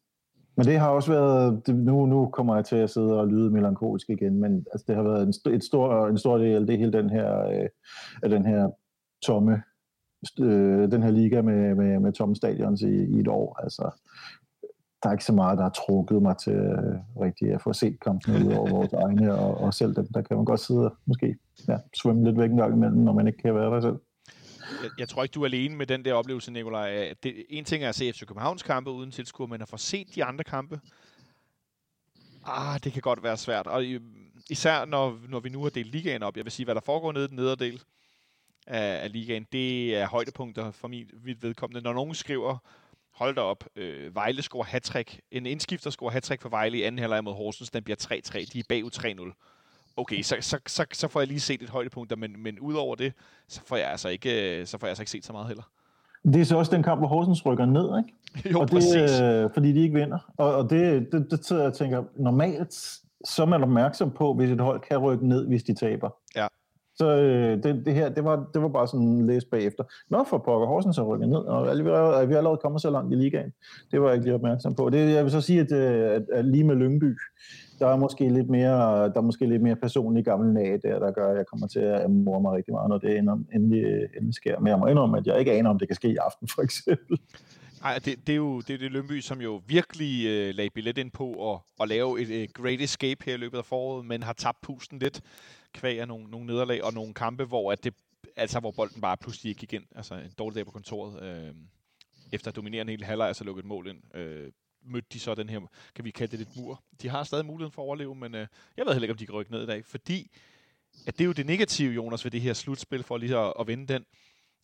[0.57, 3.51] Men det har også været, det, nu, nu kommer jeg til at sidde og lyde
[3.51, 6.79] melankolsk igen, men altså, det har været en, et stor, en stor del af det
[6.79, 7.69] hele den her, øh,
[8.23, 8.71] af den her
[9.23, 9.63] tomme
[10.41, 13.61] øh, den her liga med, med, med tomme stadions i, i et år.
[13.63, 13.91] Altså,
[15.03, 18.01] der er ikke så meget, der har trukket mig til øh, rigtig at få set
[18.01, 20.97] kampen ud over vores egne, og, og selv dem, der kan man godt sidde og
[21.07, 21.37] måske
[21.69, 23.97] ja, svømme lidt væk en gang imellem, når man ikke kan være der selv.
[24.83, 27.15] Jeg, jeg tror ikke, du er alene med den der oplevelse, Nikolaj.
[27.23, 30.15] Det, en ting er at se FC Københavns kampe uden tilskuer, men at få set
[30.15, 30.81] de andre kampe,
[32.47, 33.67] ah, det kan godt være svært.
[33.67, 33.85] Og
[34.51, 36.37] især når, når vi nu har delt ligaen op.
[36.37, 37.83] Jeg vil sige, hvad der foregår nede i den nederdel,
[38.69, 41.81] af, af ligaen, det er højdepunkter for mit, vedkommende.
[41.81, 42.59] Når nogen skriver,
[43.19, 46.99] hold da op, øh, Vejle scorer hat en indskifter scorer hat for Vejle i anden
[46.99, 48.91] halvleg mod Horsens, den bliver 3-3, de er bagud
[49.35, 49.95] 3-0.
[49.97, 53.13] Okay, så, så, så, så får jeg lige set et højdepunkt, men, men udover det,
[53.49, 55.63] så får jeg altså ikke, så får jeg altså ikke set så meget heller.
[56.25, 58.15] Det er så også den kamp, hvor Horsens rykker ned, ikke?
[58.53, 59.21] Jo, og det, præcis.
[59.21, 60.19] Øh, fordi de ikke vinder.
[60.37, 62.75] Og, og det, det, det sidder jeg tænker, normalt
[63.25, 66.11] så er man opmærksom på, hvis et hold kan rykke ned, hvis de taber.
[66.99, 69.85] Så øh, det, det her, det var, det var bare sådan læs bagefter.
[70.11, 72.91] Nå, for pokker, Horsens er rykket ned, og vi er, vi er allerede kommet så
[72.91, 73.53] langt i ligaen.
[73.91, 74.91] Det var jeg ikke lige opmærksom på.
[74.91, 77.17] Det, jeg vil så sige, at, øh, at, at lige med Lyngby,
[77.79, 81.11] der er måske lidt mere, der er måske lidt mere personlig gammel nage der, der
[81.11, 84.09] gør, at jeg kommer til at morre mig rigtig meget, når det ender, endelig, øh,
[84.17, 84.59] endelig sker.
[84.59, 86.63] Men jeg må indrømme, at jeg ikke aner, om det kan ske i aften, for
[86.63, 87.21] eksempel.
[87.81, 90.99] Nej, det, det er jo det, er det Lønby, som jo virkelig øh, lagde billet
[90.99, 94.23] ind på at, at lave et øh, great escape her i løbet af foråret, men
[94.23, 95.21] har tabt pusten lidt
[95.73, 97.95] kvæg af nogle, nogle nederlag og nogle kampe, hvor, at det,
[98.37, 99.85] altså, hvor bolden bare pludselig ikke gik ind.
[99.95, 101.23] Altså en dårlig dag på kontoret.
[101.23, 101.55] Øh,
[102.33, 104.17] efter at dominere en hel halvleg, altså lukket et mål ind.
[104.17, 104.53] Øh,
[104.83, 105.61] mødte de så den her,
[105.95, 106.83] kan vi kalde det lidt mur.
[107.03, 109.27] De har stadig muligheden for at overleve, men øh, jeg ved heller ikke, om de
[109.27, 110.31] kan rykke ned i dag, fordi
[111.07, 113.67] at det er jo det negative, Jonas, ved det her slutspil, for lige at, at
[113.67, 114.05] vinde den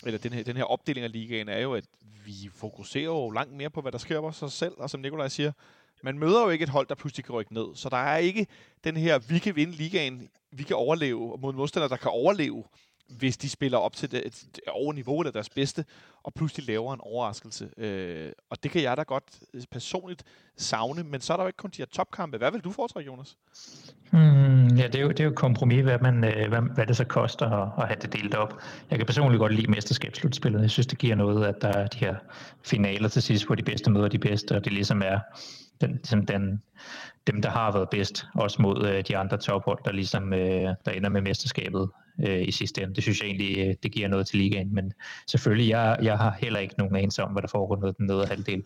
[0.06, 1.84] eller den her, den her opdeling af ligaen, er jo, at
[2.24, 5.28] vi fokuserer jo langt mere på, hvad der sker på os selv, og som Nikolaj
[5.28, 5.52] siger,
[6.02, 8.46] man møder jo ikke et hold, der pludselig kan rykke ned, så der er ikke
[8.84, 12.64] den her, vi kan vinde ligaen, vi kan overleve, mod modstandere, der kan overleve,
[13.08, 15.84] hvis de spiller op til det, over niveauet af deres bedste,
[16.22, 17.68] og pludselig laver en overraskelse.
[17.76, 19.24] Øh, og det kan jeg da godt
[19.54, 20.22] øh, personligt
[20.56, 22.38] savne, men så er der jo ikke kun de her topkampe.
[22.38, 23.36] Hvad vil du foretrække, Jonas?
[24.10, 26.86] Hmm, ja, det er, jo, det er jo et kompromis, hvad, man, øh, hvad, hvad
[26.86, 28.60] det så koster at, at have det delt op.
[28.90, 30.62] Jeg kan personligt godt lide mesterskabsslutspillet.
[30.62, 32.14] Jeg synes, det giver noget, at der er de her
[32.62, 35.18] finaler til sidst, hvor de bedste møder de bedste, og det ligesom er
[35.80, 36.62] den, ligesom den,
[37.26, 40.90] dem, der har været bedst, også mod øh, de andre tophold, der ligesom øh, der
[40.90, 41.90] ender med mesterskabet
[42.26, 42.94] øh, i sidste ende.
[42.94, 44.92] Det synes jeg egentlig, øh, det giver noget til ligaen, men
[45.26, 48.26] selvfølgelig, jeg, jeg har heller ikke nogen anelse om, hvad der foregår noget den nedre
[48.26, 48.62] halvdel.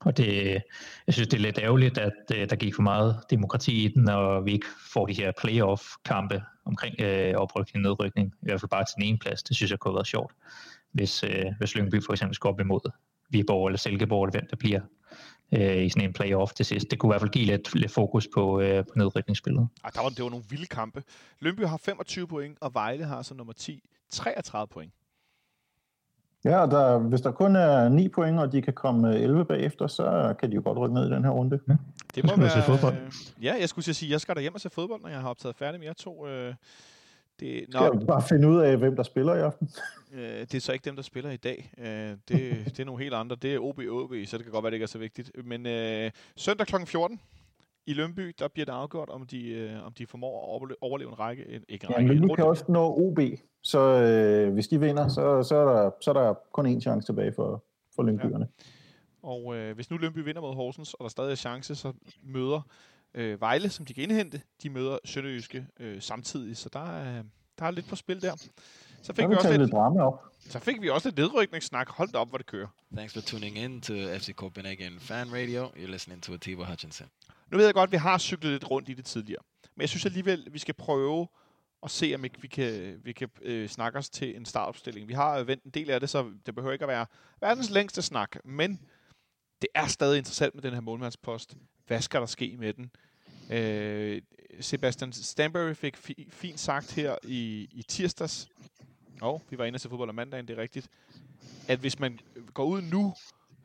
[0.00, 0.60] Og det, øh,
[1.06, 4.08] jeg synes, det er lidt ærgerligt, at øh, der gik for meget demokrati i den,
[4.08, 8.70] og vi ikke får de her playoff-kampe omkring øh, oprykning og nedrykning, i hvert fald
[8.70, 9.42] bare til den ene plads.
[9.42, 10.32] Det synes jeg kunne have været sjovt,
[10.92, 12.90] hvis, øh, hvis Lyngby for eksempel skulle op imod
[13.30, 14.80] Viborg eller Silkeborg, eller hvem der bliver
[15.52, 16.90] øh, i sådan en playoff til sidst.
[16.90, 19.68] Det kunne i hvert fald give lidt, lidt fokus på, øh, på nedrykningsspillet.
[19.84, 21.02] Ej, der var, det var nogle vilde kampe.
[21.40, 24.92] Lønby har 25 point, og Vejle har så nummer 10 33 point.
[26.44, 29.86] Ja, og der, hvis der kun er 9 point, og de kan komme 11 bagefter,
[29.86, 31.60] så kan de jo godt rykke ned i den her runde.
[31.68, 31.74] Ja.
[32.14, 32.94] Det må skal man se fodbold.
[33.42, 35.56] Ja, jeg skulle sige, jeg skal da hjem og se fodbold, når jeg har optaget
[35.56, 36.26] færdig med jer to.
[36.26, 36.54] Øh,
[37.40, 39.68] det, Skal jeg bare finde ud af, hvem der spiller i aften?
[40.14, 41.72] øh, det er så ikke dem, der spiller i dag.
[41.78, 42.18] Øh, det,
[42.66, 43.36] det er nogle helt andre.
[43.36, 45.30] Det er OB OB, så det kan godt være, det ikke er så vigtigt.
[45.44, 46.74] Men øh, søndag kl.
[46.86, 47.20] 14
[47.86, 51.08] i Lønby, der bliver det afgjort, om de, øh, om de formår at overle- overleve
[51.10, 51.48] en række.
[51.48, 52.34] En, ikke en Ja, række, men runde.
[52.34, 53.18] kan også nå OB,
[53.62, 57.06] så øh, hvis de vinder, så, så, er der, så er der kun én chance
[57.06, 57.64] tilbage for,
[57.94, 58.48] for Lyngbyerne.
[59.22, 62.60] Og øh, hvis nu Lønby vinder mod Horsens, og der stadig er chance, så møder
[63.14, 66.56] øh, Vejle, som de kan indhente, de møder Sønderjyske øh, samtidig.
[66.56, 67.22] Så der er,
[67.58, 68.36] der er lidt på spil der.
[69.02, 70.24] Så fik, vi også lidt, drama op.
[70.40, 71.88] så fik vi også lidt nedrykningssnak.
[71.88, 72.68] Hold da op, hvor det kører.
[72.96, 75.66] Thanks for tuning in to FC Copenhagen Fan Radio.
[75.66, 77.06] You're listening to Atiba Hutchinson.
[77.50, 79.42] Nu ved jeg godt, at vi har cyklet lidt rundt i det tidligere.
[79.76, 81.28] Men jeg synes alligevel, vi skal prøve
[81.82, 85.08] at se, om ikke vi kan, vi kan øh, snakke os til en startopstilling.
[85.08, 87.06] Vi har vendt en del af det, så det behøver ikke at være
[87.40, 88.36] verdens længste snak.
[88.44, 88.80] Men
[89.62, 91.56] det er stadig interessant med den her målmandspost.
[91.90, 92.90] Hvad skal der ske med den?
[93.50, 94.22] Øh,
[94.60, 98.48] Sebastian Stanbury fik fi, fint sagt her i, i tirsdags,
[99.20, 100.88] og vi var inde og se fodbold om mandagen, det er rigtigt,
[101.68, 102.18] at hvis man
[102.54, 103.14] går ud nu,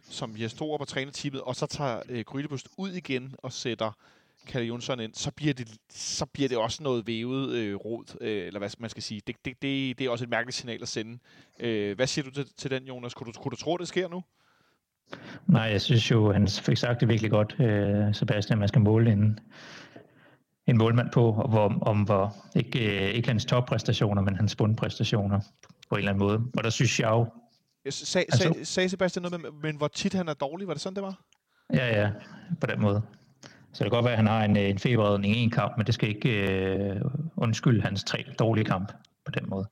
[0.10, 3.92] som Jes Torup på trænertippet, og så tager øh, Grydebust ud igen og sætter
[4.48, 8.48] Kalle Jonsson ind, så bliver det, så bliver det også noget vævet øh, rod, øh,
[8.48, 9.22] eller hvad man skal sige.
[9.28, 11.20] Det, det, det, det er også et mærkeligt signal at sende.
[11.60, 13.14] Øh, hvad siger du til, til den, Jonas?
[13.14, 14.24] Kunne du, kunne du tro, det sker nu?
[15.48, 19.12] Nej, jeg synes jo, han fik sagt det virkelig godt, øh, Sebastian, man skal måle
[19.12, 19.40] en,
[20.68, 25.40] en målmand på, hvor, om hvor, ikke, øh, ikke hans toppræstationer, men hans bundpræstationer
[25.90, 26.42] på en eller anden måde.
[26.58, 27.28] Og der synes jeg jo,
[27.90, 30.68] sag, Altså- sag, sagde Sebastian noget med, men hvor tit han er dårlig?
[30.68, 31.22] Var det sådan, det var?
[31.74, 32.12] ja, ja,
[32.62, 33.02] på den måde.
[33.74, 35.78] Så det kan godt være, at han har en, øh, en feberredning i en kamp,
[35.78, 37.02] men det skal ikke øh,
[37.38, 38.92] undskylde hans tre dårlige kamp
[39.26, 39.68] på den måde.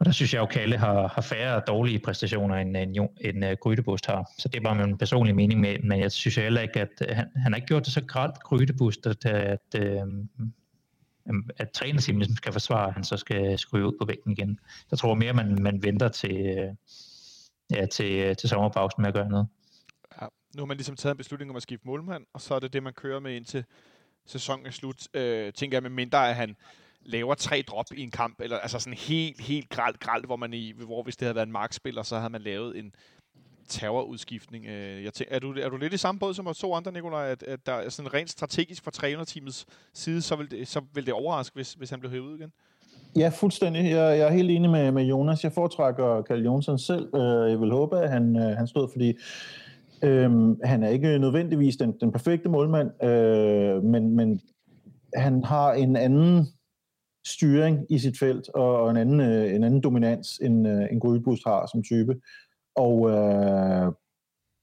[0.00, 3.50] Og der synes jeg jo, Kalle har, har færre dårlige præstationer, end, end, end uh,
[3.52, 4.30] Grydebust har.
[4.38, 7.16] Så det er bare min personlige mening med, men jeg synes heller ikke, at øh,
[7.16, 10.06] han, han har ikke gjort det så grædt, Grydebust, at, øh, at, øh,
[11.58, 14.58] at trænerteamet ligesom skal forsvare, at han så skal skrive ud på vægten igen.
[14.90, 16.74] Jeg tror mere, man, man venter til, øh,
[17.70, 19.46] ja, til, til sommerpausen med at gøre noget.
[20.20, 20.26] Ja.
[20.56, 22.72] Nu har man ligesom taget en beslutning om at skifte målmand, og så er det
[22.72, 23.64] det, man kører med indtil
[24.26, 25.08] sæsonen er slut.
[25.14, 26.56] Øh, tænker jeg, med mindre at han
[27.04, 30.54] laver tre drop i en kamp, eller altså sådan helt, helt gralt, gralt, hvor man
[30.54, 32.94] i, hvor hvis det havde været en markspiller, så havde man lavet en
[33.68, 34.66] terrorudskiftning.
[34.66, 36.92] Øh, jeg tænker, er, du, er du lidt i samme båd som os to andre,
[36.92, 40.80] Nikolaj, at, at der er sådan rent strategisk fra trænerteamets side, så vil det, så
[40.94, 42.52] vil det overraske, hvis, hvis han blev hævet ud igen?
[43.16, 43.84] Ja, fuldstændig.
[43.84, 45.44] Jeg, jeg er helt enig med, med Jonas.
[45.44, 47.14] Jeg foretrækker Karl Jonsson selv.
[47.14, 49.14] Øh, jeg vil håbe, at han, øh, han stod, fordi
[50.02, 54.40] øhm, han er ikke nødvendigvis den, den perfekte målmand, øh, men, men
[55.14, 56.46] han har en anden
[57.26, 61.42] styring i sit felt, og, en, anden, øh, en anden dominans, end, øh, en Grydbust
[61.46, 62.14] har som type.
[62.76, 63.92] Og øh,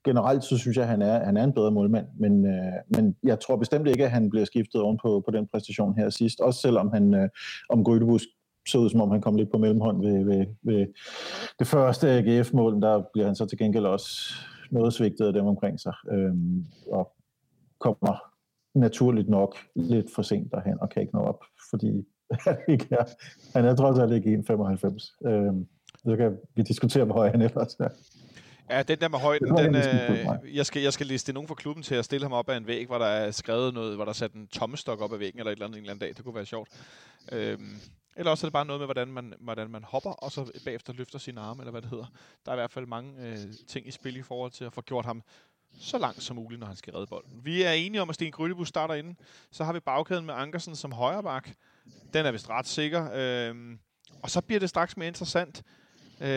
[0.05, 3.15] generelt så synes jeg, at han er, han er en bedre målmand, men, øh, men
[3.23, 6.39] jeg tror bestemt ikke, at han bliver skiftet oven på, på den præstation her sidst,
[6.39, 7.29] også selvom han øh,
[7.69, 8.27] om Grydebus
[8.67, 10.87] så ud, som om han kom lidt på mellemhånd ved, ved, ved
[11.59, 14.33] det første AGF-mål, der bliver han så til gengæld også
[14.71, 16.33] noget svigtet af dem omkring sig, øh,
[16.91, 17.11] og
[17.79, 18.31] kommer
[18.75, 22.05] naturligt nok lidt for sent derhen og kan ikke nå op, fordi
[22.67, 23.03] ikke er,
[23.53, 25.29] han er trods alt ikke 1,95.
[25.29, 25.53] Øh,
[26.05, 27.89] så kan vi diskutere, hvor høj han ellers er.
[28.69, 31.83] Ja, den der med højden, den, øh, jeg, skal, jeg skal liste nogen fra klubben
[31.83, 34.09] til at stille ham op af en væg, hvor der er skrevet noget, hvor der
[34.09, 36.15] er sat en tommestok op ad væggen, eller et eller andet en eller anden dag.
[36.17, 36.69] Det kunne være sjovt.
[37.31, 37.75] Øhm,
[38.15, 40.93] eller også er det bare noget med, hvordan man, hvordan man hopper, og så bagefter
[40.93, 42.05] løfter sine arme, eller hvad det hedder.
[42.45, 44.81] Der er i hvert fald mange øh, ting i spil i forhold til at få
[44.81, 45.23] gjort ham
[45.79, 47.39] så langt som muligt, når han skal redde bolden.
[47.43, 49.17] Vi er enige om, at Sten Grydebus starter inden.
[49.51, 51.53] Så har vi bagkæden med Ankersen som højreback.
[52.13, 53.09] Den er vist ret sikker.
[53.13, 53.79] Øhm,
[54.21, 55.63] og så bliver det straks mere interessant.
[56.21, 56.27] Øh,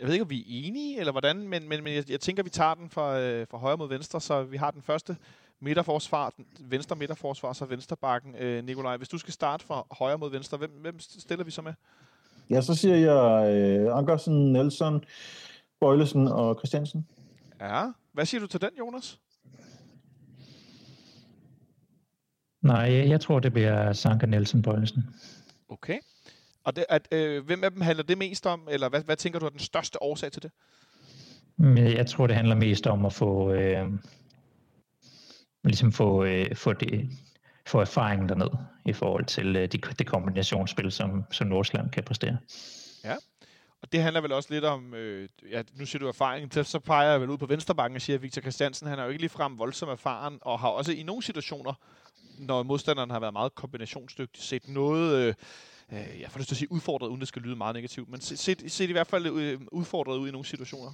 [0.00, 2.42] jeg ved ikke, om vi er enige, eller hvordan, men, men, men jeg, jeg tænker,
[2.42, 5.16] vi tager den fra, øh, fra højre mod venstre, så vi har den første
[5.60, 8.34] midterforsvar, venstre midterforsvar, så venstrebakken.
[8.34, 11.62] Øh, Nikolaj, hvis du skal starte fra højre mod venstre, hvem, hvem stiller vi så
[11.62, 11.72] med?
[12.50, 15.04] Ja, så siger jeg øh, Ankersen, Nelson,
[15.80, 17.06] Bøjlesen og Christiansen.
[17.60, 17.86] Ja.
[18.12, 19.20] Hvad siger du til den, Jonas?
[22.64, 25.02] Nej, jeg, tror, det bliver Sanka Nielsen Bøjlesen.
[25.68, 25.98] Okay.
[26.64, 29.38] Og det, at, øh, hvem af dem handler det mest om, eller hvad, hvad tænker
[29.38, 30.50] du er den største årsag til det?
[31.56, 33.86] Men jeg tror, det handler mest om at få, øh,
[35.64, 37.10] ligesom få, øh, få, det,
[37.66, 38.48] få erfaringen derned
[38.86, 42.36] i forhold til øh, de, det kombinationsspil, som, som Nordsjælland kan præstere.
[43.82, 46.78] Og det handler vel også lidt om, øh, ja, nu siger du erfaring, så- så
[46.78, 49.22] peger jeg vel ud på venstrebakken og siger, at Victor Christiansen, han er jo ikke
[49.22, 51.72] ligefrem voldsom erfaren, og har også i nogle situationer,
[52.38, 55.34] når modstanderen har været meget kombinationsdygtig, set noget, øh,
[55.92, 58.20] øh, jeg får lyst til at sige udfordret, uden det skal lyde meget negativt, men
[58.20, 60.92] set, set, set i hvert fald øh, udfordret ud i nogle situationer.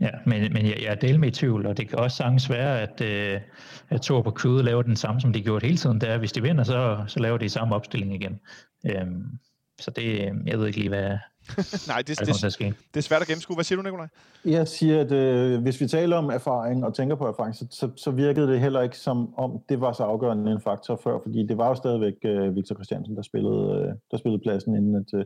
[0.00, 2.50] Ja, men, men jeg, jeg er del med i tvivl, og det kan også sagtens
[2.50, 3.40] være, at, øh,
[3.88, 6.00] at Thor på kødet laver den samme, som de gjorde hele tiden.
[6.00, 8.40] Det er, hvis de vinder, så, så laver de samme opstilling igen.
[8.86, 9.38] Øhm,
[9.80, 11.18] så det, jeg ved ikke lige, hvad,
[11.88, 12.64] Nej, det, det, ske.
[12.94, 13.56] det er svært at gennemskue.
[13.56, 14.08] Hvad siger du, Nikolaj?
[14.44, 17.90] Jeg siger, at øh, hvis vi taler om erfaring og tænker på erfaring, så, så,
[17.96, 21.46] så virkede det heller ikke som om, det var så afgørende en faktor før, fordi
[21.46, 25.18] det var jo stadigvæk øh, Victor Christiansen, der spillede, øh, der spillede pladsen, inden at,
[25.18, 25.24] øh,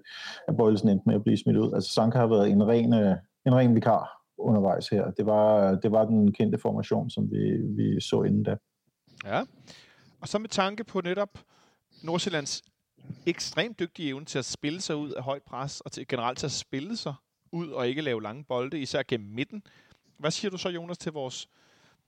[0.49, 1.73] at Bøjlesen endte med at blive smidt ud.
[1.75, 5.11] Altså Sanka har været en ren, øh, en ren vikar undervejs her.
[5.11, 8.57] Det var, det var den kendte formation, som vi, vi så inden da.
[9.25, 9.43] Ja.
[10.21, 11.39] Og så med tanke på netop
[12.03, 12.63] Nordsjællands
[13.27, 16.47] ekstremt dygtige evne til at spille sig ud af højt pres, og til, generelt til
[16.47, 17.15] at spille sig
[17.53, 19.63] ud og ikke lave lange bolde, især gennem midten.
[20.19, 21.49] Hvad siger du så, Jonas, til vores...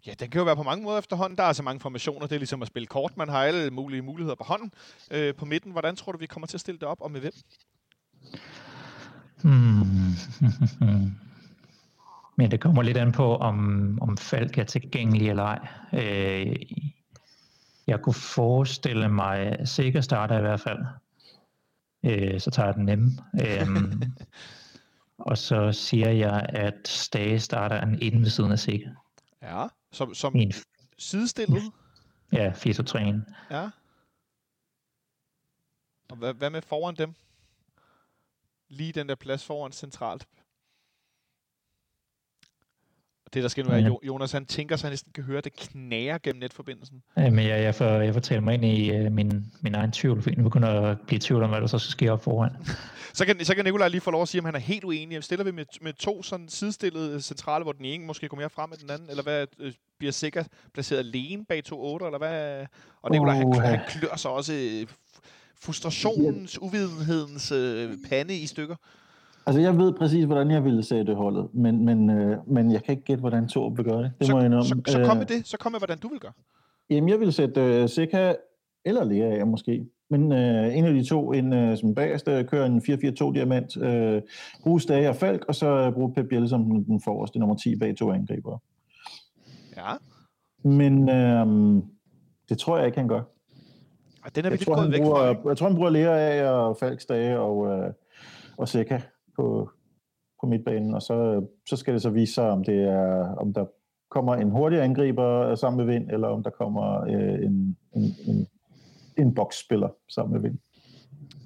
[0.07, 1.39] Ja, den kan jo være på mange måder efterhånden.
[1.39, 2.27] Der er så mange formationer.
[2.27, 3.17] Det er ligesom at spille kort.
[3.17, 4.73] Man har alle mulige muligheder på hånden
[5.11, 5.73] øh, på midten.
[5.73, 7.33] Hvordan tror du, vi kommer til at stille det op, og med hvem?
[9.43, 9.85] Hmm.
[12.37, 15.69] Men det kommer lidt an på, om, om Falk er tilgængelig eller ej.
[15.93, 16.57] Øh,
[17.89, 20.79] jeg kunne forestille mig, sikker starter i hvert fald.
[22.05, 23.11] Øh, så tager jeg den nemme.
[23.47, 24.03] Øhm,
[25.29, 28.91] og så siger jeg, at Stage starter en inden ved siden af sikker.
[29.43, 29.67] Ja.
[29.93, 30.53] Som, som Min,
[30.99, 31.63] sidestillet?
[32.33, 33.71] ja, 4 Ja.
[36.11, 37.15] Og hvad, hvad med foran dem?
[38.69, 40.29] Lige den der plads foran centralt.
[43.35, 43.75] Det, der skal nu.
[43.75, 47.03] Jo- Jonas han tænker, så han næsten kan høre, det knager gennem netforbindelsen.
[47.19, 49.93] Øh, Men jeg, jeg, får, jeg får talt mig ind i øh, min, min egen
[49.93, 52.13] tvivl, fordi nu begynder jeg at blive i tvivl om, hvad der så skal ske
[52.13, 52.51] op foran.
[53.15, 55.25] Så kan, så kan Nikolaj lige få lov at sige, om han er helt uenig.
[55.25, 58.71] Stiller vi med, med to sådan sidestillede centrale, hvor den ene måske går mere frem
[58.73, 59.11] end den anden?
[59.11, 62.07] Eller hvad øh, bliver sikkert placeret alene bag to otter?
[62.07, 62.67] Eller hvad?
[63.03, 63.67] Og Nikolaj, han, Uha.
[63.67, 64.87] han klør sig også øh,
[65.61, 68.77] frustrationens, uvidenhedens øh, pande i stykker.
[69.49, 72.93] Altså, jeg ved præcis, hvordan jeg ville sætte holdet, men, men, øh, men jeg kan
[72.93, 74.13] ikke gætte, hvordan Torup vil gøre det.
[74.19, 74.65] Det så, må jeg indrømme.
[74.65, 75.47] så, så kom Øh, med det.
[75.47, 76.33] Så kom med, hvordan du vil gøre.
[76.91, 78.35] Jamen, jeg vil sætte øh, Seca
[78.85, 79.87] eller Lea af måske.
[80.11, 84.23] Men øh, en af de to, en øh, som bagerste, kører en 4-4-2-diamant, øh,
[84.63, 87.57] bruge Stage og Falk, og så øh, bruge Pep Biel som den, den forreste nummer
[87.57, 88.59] 10 bag to angriber.
[89.77, 89.93] Ja.
[90.69, 91.83] Men øh,
[92.49, 93.23] det tror jeg ikke, han gør.
[94.25, 95.49] Og den er vi Jeg tror, han væk bruger, fra.
[95.49, 97.93] jeg tror, han bruger Lea af og Falk Stage og, øh,
[98.57, 99.03] og Seca
[99.39, 99.71] på,
[100.41, 103.65] på midtbanen, og så, så skal det så vise sig, om, det er, om der
[104.11, 108.47] kommer en hurtig angriber sammen med Vind, eller om der kommer øh, en, en, en,
[109.19, 110.59] en boksspiller sammen med Vind.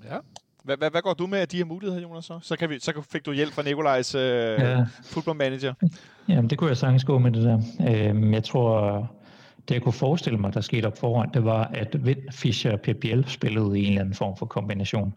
[0.04, 0.16] Ja.
[0.64, 2.24] Hvad, hvad, hvad går du med af de her muligheder, Jonas?
[2.24, 4.84] Så, så, kan vi, så fik du hjælp fra Nikolajs øh, Ja.
[5.04, 5.74] football manager.
[6.28, 7.58] Jamen, det kunne jeg sagtens gå med det der.
[8.10, 8.98] Øhm, jeg tror,
[9.68, 12.80] det jeg kunne forestille mig, der skete op foran, det var, at Vind, Fischer og
[12.80, 15.14] PPL spillede i en eller anden form for kombination.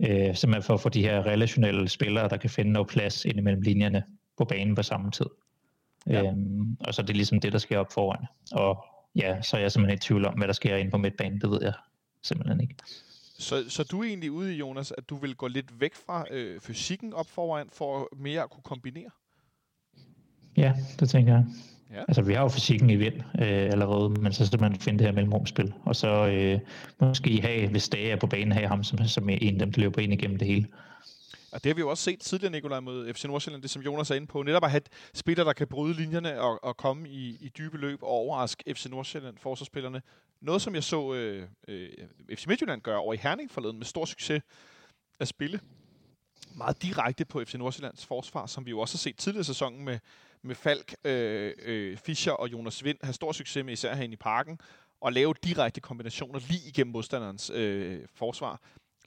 [0.00, 3.38] Øh, simpelthen for at få de her relationelle spillere, der kan finde noget plads ind
[3.38, 4.04] imellem linjerne
[4.36, 5.26] på banen på samme tid.
[6.06, 6.22] Ja.
[6.22, 8.26] Øhm, og så er det ligesom det, der sker op foran.
[8.52, 8.84] Og
[9.16, 11.40] ja, så er jeg simpelthen i tvivl om, hvad der sker inde på midtbanen.
[11.40, 11.72] Det ved jeg
[12.22, 12.74] simpelthen ikke.
[13.38, 16.24] Så, så du er egentlig ude i, Jonas, at du vil gå lidt væk fra
[16.30, 19.10] øh, fysikken op foran, for mere at kunne kombinere?
[20.56, 21.44] Ja, det tænker jeg.
[21.92, 22.00] Ja.
[22.08, 25.06] Altså, vi har jo fysikken i vind øh, allerede, men så skal man finde det
[25.06, 25.74] her mellemrumspil.
[25.84, 26.60] Og så øh,
[27.00, 29.80] måske have, hvis Dage er på banen, have ham som, som en af dem, der
[29.80, 30.66] løber ind igennem det hele.
[31.52, 34.10] Og det har vi jo også set tidligere, Nikolaj, mod FC Nordsjælland, det som Jonas
[34.10, 34.42] er inde på.
[34.42, 34.82] Netop at have
[35.14, 38.86] spillere, der kan bryde linjerne og, og komme i, i dybe løb og overraske FC
[38.86, 40.02] Nordsjælland, forsvarsspillerne.
[40.40, 41.88] Noget, som jeg så øh, øh,
[42.34, 44.42] FC Midtjylland gøre over i Herning forleden med stor succes
[45.20, 45.60] at spille
[46.54, 49.84] meget direkte på FC Nordsjællands forsvar, som vi jo også har set tidligere i sæsonen
[49.84, 49.98] med,
[50.42, 54.16] med Falk, øh, øh, Fischer og Jonas Vind have stor succes med, især herinde i
[54.16, 54.58] parken,
[55.00, 58.60] og lave direkte kombinationer lige igennem modstanderens øh, forsvar.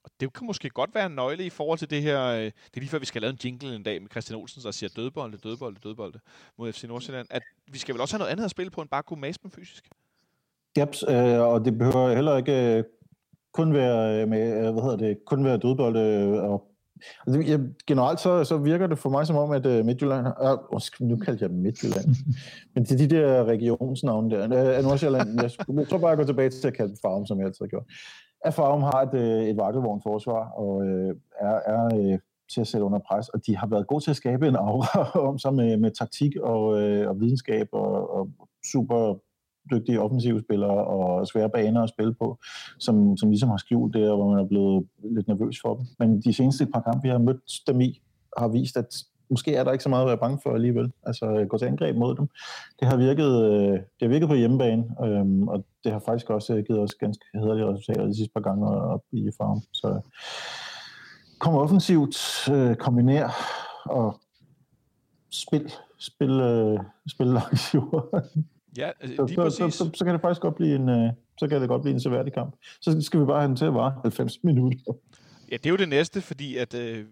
[0.03, 2.53] Og det kan måske godt være en nøgle i forhold til det her, øh, det
[2.75, 4.89] er lige før vi skal lave en jingle en dag med Christian Olsen, der siger
[4.95, 6.19] dødbolde, dødbolde, dødbolde
[6.57, 8.89] mod FC Nordsjælland, at vi skal vel også have noget andet at spille på, end
[8.89, 9.89] bare kunne mase dem fysisk.
[10.79, 12.83] Yep, øh, og det behøver heller ikke øh,
[13.53, 16.70] kun være øh, med, øh, hvad hedder det, kun være dødbolde øh, og
[17.87, 20.27] generelt så, så virker det for mig som om, at uh, Midtjylland...
[20.71, 22.15] Uh, nu kaldte jeg Midtjylland.
[22.75, 24.77] Men det er de der regionsnavne der.
[24.77, 27.37] Uh, Nordsjælland, jeg, skulle, jeg tror bare, jeg går tilbage til at kalde Farum, som
[27.37, 27.85] jeg altid har gjort.
[28.45, 32.19] At Farum har et, uh, et vakkelvogn forsvar, og uh, er, er uh,
[32.53, 35.19] til at sætte under pres, og de har været gode til at skabe en aura
[35.29, 38.27] om sig med, med taktik og, uh, og videnskab og, og
[38.71, 39.15] super
[39.71, 42.37] dygtige offensive spillere og svære baner at spille på,
[42.79, 45.85] som, som ligesom har skjult det, og hvor man er blevet lidt nervøs for dem.
[45.99, 48.01] Men de seneste par kampe, vi har mødt dem i,
[48.37, 48.87] har vist, at
[49.29, 50.91] måske er der ikke så meget at være bange for alligevel.
[51.03, 52.27] Altså gå til angreb mod dem.
[52.79, 56.55] Det har virket, øh, det har virket på hjemmebane, øhm, og det har faktisk også
[56.55, 59.61] øh, givet os ganske hederlige resultater de sidste par gange op i farm.
[59.73, 59.99] Så
[61.39, 63.29] kom offensivt, øh, kombiner
[63.85, 64.19] og
[65.31, 67.37] spil, spil, øh, spil
[68.77, 69.73] Ja, altså, så, lige så, præcis.
[69.73, 71.93] så, så, så kan det faktisk godt blive en, øh, så kan det godt blive
[71.93, 72.55] en seværdig kamp.
[72.81, 74.93] Så skal vi bare have den til at vare 90 minutter.
[75.51, 77.05] Ja, det er jo det næste, fordi at, øh,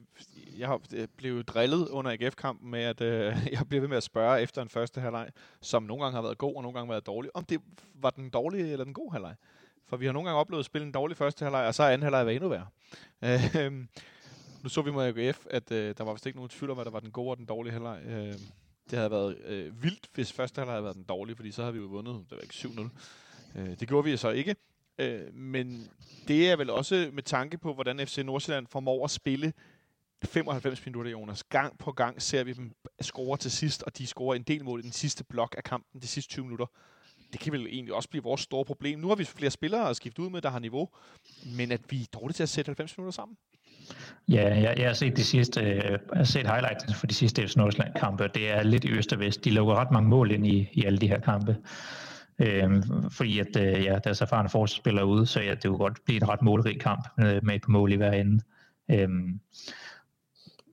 [0.59, 4.03] jeg har øh, blevet drillet under AGF-kampen med, at øh, jeg bliver ved med at
[4.03, 5.29] spørge efter en første halvleg,
[5.61, 7.61] som nogle gange har været god og nogle gange været dårlig, om det
[8.01, 9.35] var den dårlige eller den gode halvleg.
[9.87, 11.87] For vi har nogle gange oplevet at spille en dårlig første halvleg, og så er
[11.87, 12.67] anden halvleg været endnu værre.
[13.23, 13.71] Øh,
[14.63, 16.85] nu så vi mod AGF, at øh, der var vist ikke nogen tvivl om, at
[16.85, 17.99] der var den gode og den dårlige halvleg.
[18.07, 18.33] Øh,
[18.89, 21.73] det havde været øh, vildt, hvis første halvleg havde været den dårlige, fordi så havde
[21.73, 23.59] vi jo vundet, det var ikke 7-0.
[23.59, 24.55] Øh, det gjorde vi så ikke.
[24.97, 25.89] Øh, men
[26.27, 29.53] det er vel også med tanke på, hvordan FC Nordsjælland formår at spille
[30.25, 31.43] 95 minutter, Jonas.
[31.43, 32.71] Gang på gang ser vi dem
[33.01, 36.01] score til sidst, og de scorer en del mål i den sidste blok af kampen,
[36.01, 36.65] de sidste 20 minutter.
[37.31, 38.99] Det kan vel egentlig også blive vores store problem.
[38.99, 40.89] Nu har vi flere spillere at skifte ud med, der har niveau,
[41.57, 43.37] men at vi er dårlige til at sætte 90 minutter sammen.
[44.27, 47.47] Ja, jeg, jeg har set de sidste, øh, jeg har set highlights for de sidste
[47.47, 49.45] FC Nordsjælland kampe, og det er lidt i øst og vest.
[49.45, 51.57] De lukker ret mange mål ind i, i alle de her kampe.
[52.39, 56.21] Øhm, fordi at øh, ja, deres erfarne forsvarsspillere ude, så ja, det kunne godt blive
[56.21, 58.43] en ret målrig kamp med, med på mål i hver ende.
[58.91, 59.39] Øhm,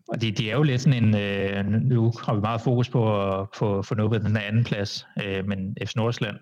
[0.09, 3.31] og de, de er jo lidt sådan en, øh, nu har vi meget fokus på
[3.41, 6.37] at få, få nubbet den anden plads, øh, men FC Nordsjælland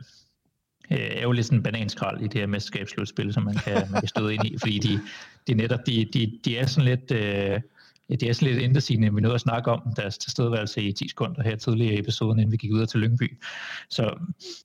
[0.91, 4.09] er jo lidt sådan en bananskrald i det her mesterskabsslutspil, som man kan, man kan
[4.09, 5.01] støde ind i, fordi de,
[5.47, 7.61] de netop, de, de, de er sådan lidt, øh,
[8.11, 11.09] ja, det er sådan lidt indersigende, vi nåede at snakke om deres tilstedeværelse i 10
[11.09, 13.39] sekunder her tidligere i episoden, inden vi gik ud til Lyngby.
[13.91, 14.15] Så,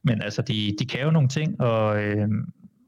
[0.04, 2.28] men altså, de, de kan jo nogle ting, og, øh,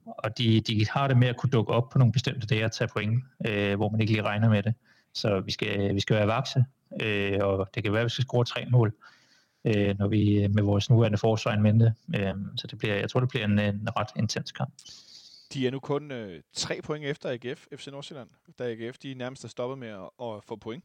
[0.06, 2.72] og de, de har det med at kunne dukke op på nogle bestemte dage og
[2.72, 4.74] tage point, øh, hvor man ikke lige regner med det.
[5.14, 6.64] Så vi skal, vi skal være vakse,
[7.02, 8.94] øh, og det kan være, at vi skal score tre mål,
[9.66, 11.94] øh, når vi øh, med vores nuværende forsvar mente.
[12.16, 14.74] Øh, så det bliver, jeg tror, det bliver en, en ret intens kamp.
[15.54, 19.44] De er nu kun øh, tre point efter AGF, FC Nordsjælland, da AGF de nærmest
[19.44, 20.84] er stoppet med at, at få point.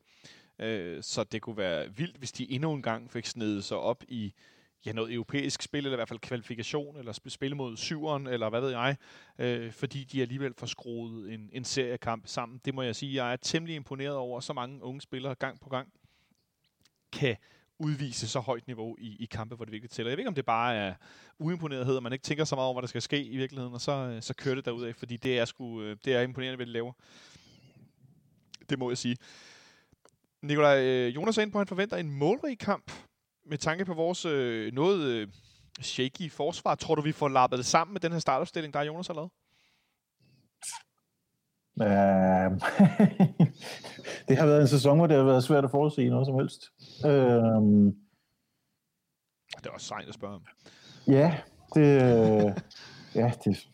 [0.59, 4.05] Øh, så det kunne være vildt, hvis de endnu en gang fik snedet sig op
[4.09, 4.35] i
[4.87, 8.61] ja, noget europæisk spil, eller i hvert fald kvalifikation, eller spil mod syveren, eller hvad
[8.61, 8.97] ved jeg,
[9.39, 12.61] øh, fordi de alligevel får skruet en, en seriekamp sammen.
[12.65, 15.69] Det må jeg sige, jeg er temmelig imponeret over, så mange unge spillere gang på
[15.69, 15.89] gang
[17.13, 17.37] kan
[17.79, 20.11] udvise så højt niveau i, i kampe, hvor det virkelig tæller.
[20.11, 20.95] Jeg ved ikke, om det bare er
[21.39, 23.81] uimponerethed, og man ikke tænker så meget over, hvad der skal ske i virkeligheden, og
[23.81, 26.67] så, øh, så kører det derudad, fordi det er, sgu, øh, det er imponerende, hvad
[26.67, 26.93] de laver.
[28.71, 29.17] Det må jeg sige.
[30.43, 32.93] Nikolaj, øh, Jonas er inde på, at han forventer en målrig kamp
[33.47, 35.29] med tanke på vores øh, noget øh,
[35.81, 36.75] shaky forsvar.
[36.75, 39.15] Tror du, vi får lappet det sammen med den her startopstilling, der er Jonas har
[39.15, 39.31] lavet?
[41.81, 41.87] Uh,
[44.29, 46.63] det har været en sæson, hvor det har været svært at forudsige noget som helst.
[47.05, 47.93] Uh,
[49.57, 50.43] Det er også sejt at spørge om.
[51.09, 51.35] ja,
[51.75, 52.53] det, øh,
[53.15, 53.69] ja, det,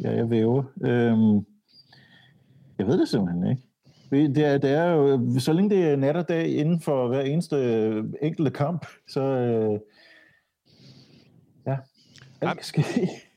[0.00, 0.62] ja, jeg væver.
[0.76, 1.42] Uh,
[2.78, 3.62] jeg ved det simpelthen ikke.
[4.10, 7.08] Det det er, det er jo, så længe det er nat og dag inden for
[7.08, 9.78] hver eneste øh, enkelte kamp, så øh,
[11.66, 11.76] ja,
[12.40, 12.84] alt kan ske.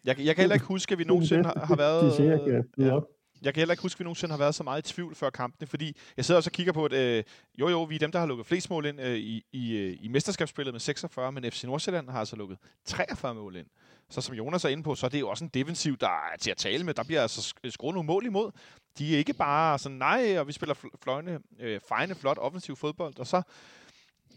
[0.06, 2.04] Jeg, kan- jeg kan heller ikke huske, at vi nogensinde har, har været...
[2.12, 3.04] De siger, byde op.
[3.46, 5.30] Jeg kan heller ikke huske, at vi nogensinde har været så meget i tvivl før
[5.30, 7.24] kampene, fordi jeg sidder også og kigger på, at øh,
[7.60, 9.98] jo jo, vi er dem, der har lukket flest mål ind øh, i, i, øh,
[10.02, 13.68] i mesterskabsspillet med 46, men FC Nordsjælland har altså lukket 43 mål ind.
[14.10, 16.38] Så som Jonas er inde på, så er det jo også en defensiv, der er
[16.40, 16.94] til at tale med.
[16.94, 18.52] Der bliver altså øh, skruet nogle mål imod.
[18.98, 23.20] De er ikke bare sådan, nej, og vi spiller fløjne, øh, fejne, flot offensiv fodbold,
[23.20, 23.42] og så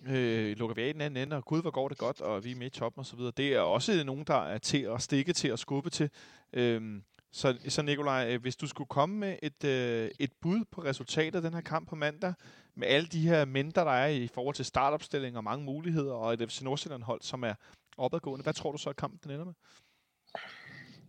[0.07, 2.51] øh, lukker vi af den anden ende, og gud, hvor går det godt, og vi
[2.51, 3.33] er med i toppen og så videre.
[3.37, 6.11] Det er også nogen, der er til at stikke til at skubbe til.
[6.53, 7.01] Øh,
[7.39, 11.35] så, så Nikolaj, øh, hvis du skulle komme med et, øh, et bud på resultatet
[11.35, 12.35] af den her kamp på mandag,
[12.77, 16.33] med alle de her mængder, der er i forhold til startopstilling og mange muligheder, og
[16.33, 17.55] et FC Nordsjælland-hold, som er
[17.99, 19.55] opadgående, hvad tror du så, at kampen den ender med?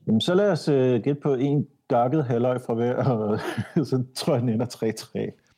[0.07, 3.39] Jamen, så lad os øh, gætte på en gakket halvøj fra hver, og
[3.89, 5.49] så tror jeg, den ender 3-3.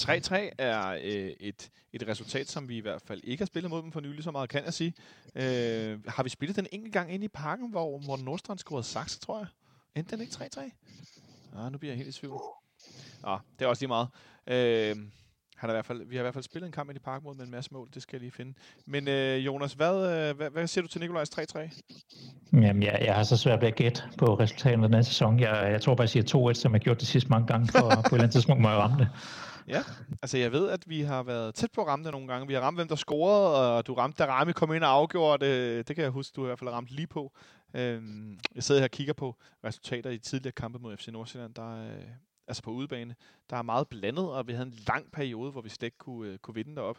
[0.00, 3.82] 3-3 er øh, et, et resultat, som vi i hvert fald ikke har spillet mod
[3.82, 4.94] dem for nylig, så meget kan jeg sige.
[5.34, 9.20] Øh, har vi spillet den enkelt gang ind i parken, hvor Morten Nordstrand scorede sakse,
[9.20, 9.46] tror jeg?
[9.94, 10.70] Endte den ikke 3-3?
[11.58, 12.40] Ah, nu bliver jeg helt i tvivl.
[13.22, 14.08] Nå, det er også lige meget.
[14.46, 14.96] Øh,
[15.56, 17.02] han er i hvert fald, vi har i hvert fald spillet en kamp ind i
[17.22, 18.54] mod med en masse mål, det skal jeg lige finde.
[18.86, 21.80] Men øh, Jonas, hvad, øh, hvad, hvad siger du til Nikolajs 3-3?
[22.52, 25.40] Jamen, jeg, jeg har så svært ved at gætte på resultatet af den her sæson.
[25.40, 27.68] Jeg, jeg tror bare, jeg siger 2-1, som jeg har gjort det sidste mange gange,
[27.72, 29.08] for på et eller andet tidspunkt må jeg ramme det.
[29.68, 29.82] Ja,
[30.22, 32.46] altså jeg ved, at vi har været tæt på at ramme det nogle gange.
[32.46, 35.46] Vi har ramt, hvem der scorede, og du ramte, da Rami kom ind og afgjorde
[35.46, 35.88] det.
[35.88, 37.32] Det kan jeg huske, du i hvert fald har ramt lige på.
[37.74, 41.54] Øhm, jeg sidder her og kigger på resultater i tidligere kampe mod FC Nordsjælland.
[41.54, 42.04] Der øh,
[42.46, 43.16] altså på udebane,
[43.50, 46.32] der er meget blandet, og vi havde en lang periode, hvor vi slet ikke kunne,
[46.32, 46.98] øh, kunne vinde derop.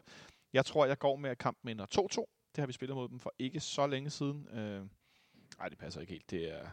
[0.54, 2.50] Jeg tror, jeg går med, at kampen ender 2-2.
[2.56, 4.48] Det har vi spillet mod dem for ikke så længe siden.
[4.48, 4.86] Øh,
[5.58, 6.32] nej, det passer ikke helt.
[6.32, 6.70] Det er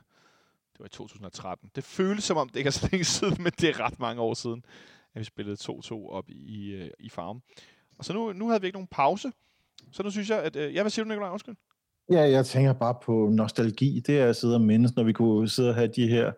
[0.73, 1.71] det var i 2013.
[1.75, 4.23] Det føles som om, det ikke er så længe siden, men det er ret mange
[4.23, 4.65] år siden,
[5.15, 7.43] at vi spillede 2-2 op i, øh, i farm.
[7.99, 9.33] Og så nu, nu havde vi ikke nogen pause.
[9.93, 10.57] Så nu synes jeg, at...
[10.57, 11.31] Øh, ja, hvad siger du, Nikolaj?
[11.31, 11.57] Undskyld.
[12.13, 14.01] Ja, jeg tænker bare på nostalgi.
[14.01, 16.33] Det er at sidde og mindes, når vi kunne sidde og have de her,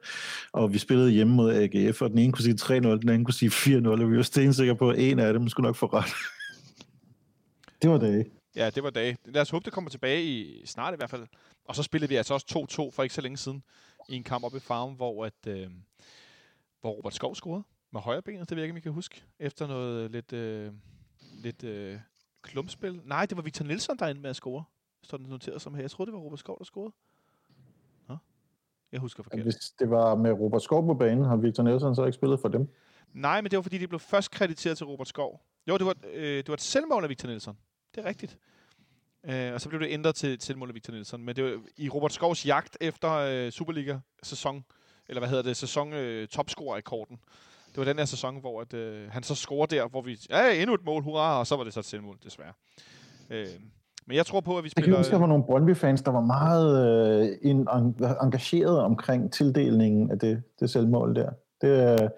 [0.52, 3.34] og vi spillede hjemme mod AGF, og den ene kunne sige 3-0, den anden kunne
[3.34, 6.04] sige 4-0, og vi var stensikre på, at en af dem skulle nok få ret.
[7.82, 8.24] det var dage.
[8.56, 9.16] Ja, det var dage.
[9.24, 11.26] Lad os håbe, det kommer tilbage i snart i hvert fald.
[11.64, 13.62] Og så spillede vi altså også 2-2 for ikke så længe siden
[14.08, 15.70] i en kamp op i farm, hvor, at, øh,
[16.80, 19.22] hvor Robert Skov scorede med højre benet, det ved jeg ikke, om I kan huske,
[19.38, 20.72] efter noget lidt, øh,
[21.42, 21.98] lidt øh,
[22.42, 23.00] klumpspil.
[23.04, 24.64] Nej, det var Victor Nielsen, der endte med at score.
[25.05, 25.82] Står den noteret som her.
[25.82, 26.92] Jeg troede, det var Robert Skov, der scorede.
[28.09, 28.16] Nå,
[28.92, 29.42] jeg husker forkert.
[29.42, 32.48] Hvis det var med Robert Skov på banen, har Victor Nielsen så ikke spillet for
[32.48, 32.68] dem?
[33.12, 35.40] Nej, men det var fordi, de blev først krediteret til Robert Skov.
[35.68, 37.59] Jo, det var, øh, det var et selvmål af Victor Nielsen.
[37.94, 38.38] Det er rigtigt.
[39.24, 41.24] Øh, og så blev det ændret til selvmål af Victor Nielsen.
[41.24, 44.64] Men det var i Robert Skovs jagt efter øh, Superliga-sæson,
[45.09, 47.18] eller hvad hedder det, sæson øh, topscorer-rekorden.
[47.68, 50.61] Det var den her sæson, hvor at, øh, han så scorer der, hvor vi, ja,
[50.61, 52.52] endnu et mål, hurra, og så var det så et selvmål, desværre.
[53.30, 53.46] Øh,
[54.07, 54.98] men jeg tror på, at vi Jeg kan spiller...
[54.98, 56.66] huske, der var nogle Brøndby-fans, der var meget
[57.22, 61.30] øh, en, en, engageret omkring tildelingen af det, det selvmål der.
[61.61, 62.09] Det, øh, ja.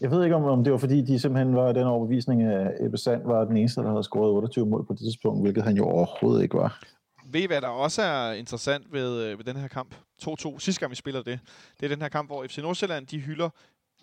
[0.00, 2.98] jeg ved ikke, om, om det var, fordi de simpelthen var den overbevisning, at Ebbe
[2.98, 5.84] Sand var den eneste, der havde scoret 28 mål på det tidspunkt, hvilket han jo
[5.84, 6.82] overhovedet ikke var.
[7.26, 9.94] Ved I, hvad der også er interessant ved, øh, ved den her kamp?
[10.22, 10.58] 2-2.
[10.58, 11.40] Sidste gang, vi spiller det.
[11.80, 13.48] Det er den her kamp, hvor FC Nordsjælland, de hylder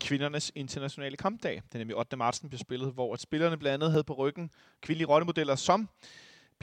[0.02, 1.56] kvindernes internationale kampdag.
[1.56, 2.18] Det er nemlig 8.
[2.18, 4.50] marts, den bliver spillet, hvor at spillerne blandt andet havde på ryggen
[4.82, 5.90] kvindelige rollemodeller som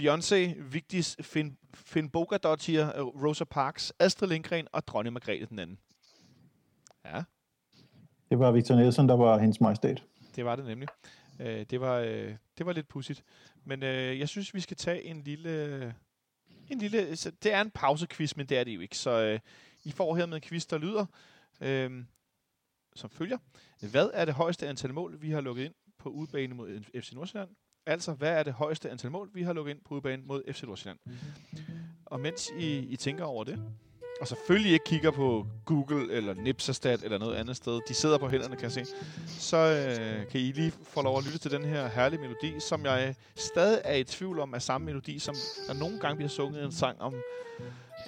[0.01, 5.79] Beyoncé, Vigdis, Finn, Finn Bogardottir, øh, Rosa Parks, Astrid Lindgren og Dronning Margrethe den anden.
[7.05, 7.23] Ja,
[8.31, 10.03] Det var Victor Nielsen, der var hendes majestæt.
[10.37, 10.89] det var det nemlig.
[11.41, 13.25] Øh, det, var, øh, det var lidt pudsigt.
[13.65, 15.95] Men øh, jeg synes, vi skal tage en lille...
[16.71, 18.99] En lille så det er en pausequiz, men det er det jo ikke.
[18.99, 19.41] Så øh,
[19.85, 21.07] I får her med en quiz, der lyder
[21.61, 22.05] øh,
[22.95, 23.39] som følger.
[23.91, 27.51] Hvad er det højeste antal mål, vi har lukket ind på udebane mod FC Nordsjælland?
[27.87, 30.63] Altså, hvad er det højeste antal mål, vi har lukket ind på udebane mod FC
[30.63, 30.99] Nordsjælland?
[32.07, 33.63] Og mens I, I tænker over det,
[34.21, 38.29] og selvfølgelig ikke kigger på Google eller Nipsastat eller noget andet sted, de sidder på
[38.29, 38.85] hænderne, kan jeg se,
[39.27, 42.85] så øh, kan I lige få lov at lytte til den her herlige melodi, som
[42.85, 45.35] jeg stadig er i tvivl om er samme melodi, som
[45.69, 47.15] der nogle gange bliver sunget en sang om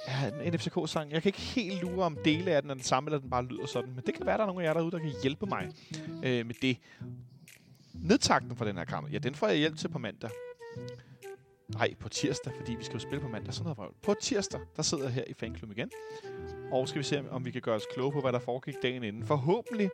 [0.08, 1.12] ja, en FCK-sang.
[1.12, 3.44] Jeg kan ikke helt lure, om dele af den er den samme, eller den bare
[3.44, 3.90] lyder sådan.
[3.94, 5.68] Men det kan være, der er nogle af jer derude, der kan hjælpe mig
[6.24, 6.76] øh, med det.
[8.02, 10.30] Nedtakten for den her kamp, ja, den får jeg hjælp til på mandag.
[11.68, 13.54] Nej, på tirsdag, fordi vi skal jo spille på mandag.
[13.54, 13.94] Sådan noget vrøvl.
[14.02, 15.90] På tirsdag, der sidder jeg her i fanklubben igen.
[16.72, 19.02] Og skal vi se, om vi kan gøre os kloge på, hvad der foregik dagen
[19.02, 19.26] inden.
[19.26, 19.90] Forhåbentlig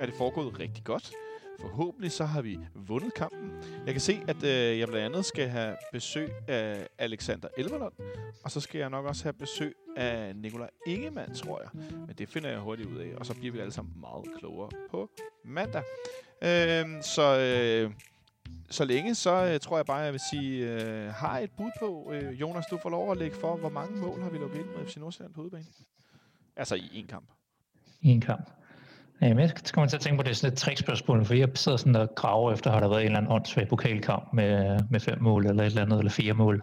[0.00, 1.12] er det foregået rigtig godt.
[1.60, 3.52] Forhåbentlig så har vi vundet kampen.
[3.86, 7.92] Jeg kan se, at øh, jeg blandt andet skal have besøg af Alexander Elverlund,
[8.44, 11.70] og så skal jeg nok også have besøg af Nikolaj Ingemann, tror jeg.
[12.06, 14.70] Men det finder jeg hurtigt ud af, og så bliver vi alle sammen meget klogere
[14.90, 15.10] på
[15.44, 15.82] mandag.
[16.42, 17.92] Øh, så øh,
[18.70, 22.12] så længe, så øh, tror jeg bare, jeg vil sige, øh, har et bud på,
[22.12, 24.66] øh, Jonas, du får lov at lægge for, hvor mange mål har vi lukket ind
[24.66, 25.66] med FC Nordsjælland på udebane?
[26.56, 27.26] Altså i en kamp.
[28.02, 28.50] I en kamp.
[29.20, 31.48] Jamen, jeg skal komme til at tænke på, det er sådan et trickspørgsmål, for jeg
[31.54, 35.00] sidder sådan og graver efter, har der været en eller anden åndssvag pokalkamp med, med
[35.00, 36.62] fem mål, eller et eller andet, eller fire mål.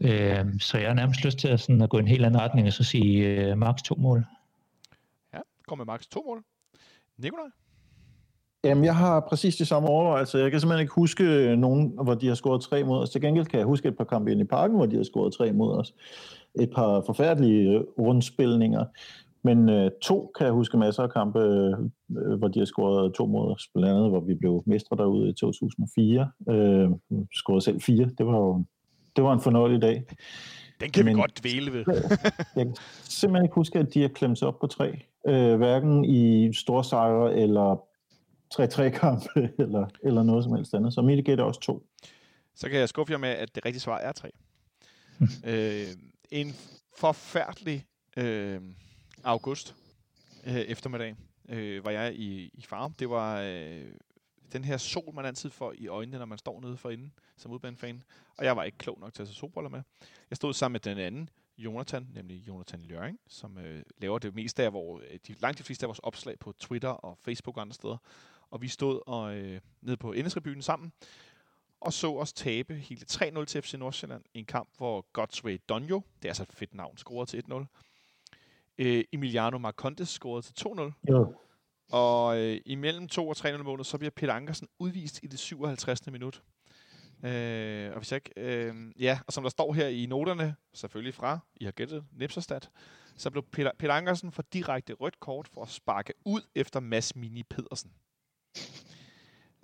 [0.00, 2.40] Øhm, så jeg har nærmest lyst til at, sådan, at gå i en helt anden
[2.40, 4.26] retning, og så sige øh, maks to mål.
[5.34, 5.38] Ja,
[5.68, 6.44] kom med maks to mål.
[7.16, 7.46] Nikolaj?
[8.66, 10.38] Jamen, jeg har præcis de samme overvejelser.
[10.38, 13.10] Jeg kan simpelthen ikke huske nogen, hvor de har scoret tre mod os.
[13.10, 15.32] Til gengæld kan jeg huske et par kampe ind i parken, hvor de har scoret
[15.32, 15.94] tre mod os.
[16.60, 18.84] Et par forfærdelige rundspilninger.
[19.44, 23.26] Men øh, to kan jeg huske masser af kampe, øh, hvor de har scoret to
[23.26, 23.62] mod os.
[23.74, 26.30] Blandt andet, hvor vi blev mestre derude i 2004.
[26.50, 26.90] Øh,
[27.34, 28.10] scorede selv fire.
[28.18, 28.64] Det var jo
[29.16, 30.04] det var en fornøjelig dag.
[30.80, 31.84] Den kan Men, vi godt dvæle ved.
[32.56, 35.02] jeg kan simpelthen ikke huske, at de har klemt sig op på tre.
[35.28, 37.80] Øh, hverken i store sejre eller
[38.60, 39.28] 3-3-kampe
[39.62, 40.94] eller, eller noget som helst andet.
[40.94, 41.86] Så mit gæt er også to.
[42.54, 44.30] Så kan jeg skuffe jer med, at det rigtige svar er tre.
[45.50, 45.86] øh,
[46.30, 46.54] en
[46.96, 47.86] forfærdelig
[48.16, 48.60] øh,
[49.24, 49.74] august
[50.46, 51.16] øh, eftermiddag
[51.48, 52.92] øh, var jeg i, i farm.
[52.92, 53.84] Det var øh,
[54.52, 57.50] den her sol, man altid får i øjnene, når man står nede for inden som
[57.50, 58.02] udbanefan.
[58.38, 59.82] Og jeg var ikke klog nok til at tage solbriller med.
[60.30, 64.64] Jeg stod sammen med den anden, Jonathan, nemlig Jonathan Løring, som øh, laver det meste
[64.64, 67.74] af vores, de, langt de fleste af vores opslag på Twitter og Facebook og andre
[67.74, 67.96] steder.
[68.50, 70.92] Og vi stod og, øh, nede på Indestribyen sammen,
[71.80, 76.02] og så os tabe hele 3-0 til FC Nordsjælland i en kamp, hvor Godsway Donjo,
[76.22, 77.66] det er altså et fedt navn, scorede til 1-0.
[78.78, 80.92] Øh, Emiliano Marcondes scorede til 2-0.
[81.10, 81.34] Jo.
[81.90, 86.06] Og øh, imellem 2 og 3-0 målet, så bliver Peter Ankersen udvist i det 57.
[86.06, 86.42] minut.
[87.24, 91.14] Øh, og hvis jeg ikke, øh, ja, og som der står her i noterne, selvfølgelig
[91.14, 92.60] fra, I har gættet, Nipserstad,
[93.16, 97.16] så blev Peter, Peter Ankersen for direkte rødt kort for at sparke ud efter Mads
[97.16, 97.92] Mini Pedersen.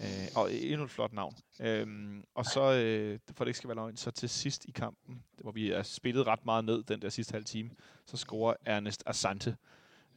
[0.03, 1.35] Øh, og endnu et flot navn.
[1.61, 1.87] Øh,
[2.35, 5.53] og så, øh, for det ikke skal være løgn, så til sidst i kampen, hvor
[5.53, 7.71] vi er spillet ret meget ned den der sidste halve time,
[8.07, 9.57] så scorer Ernest Asante.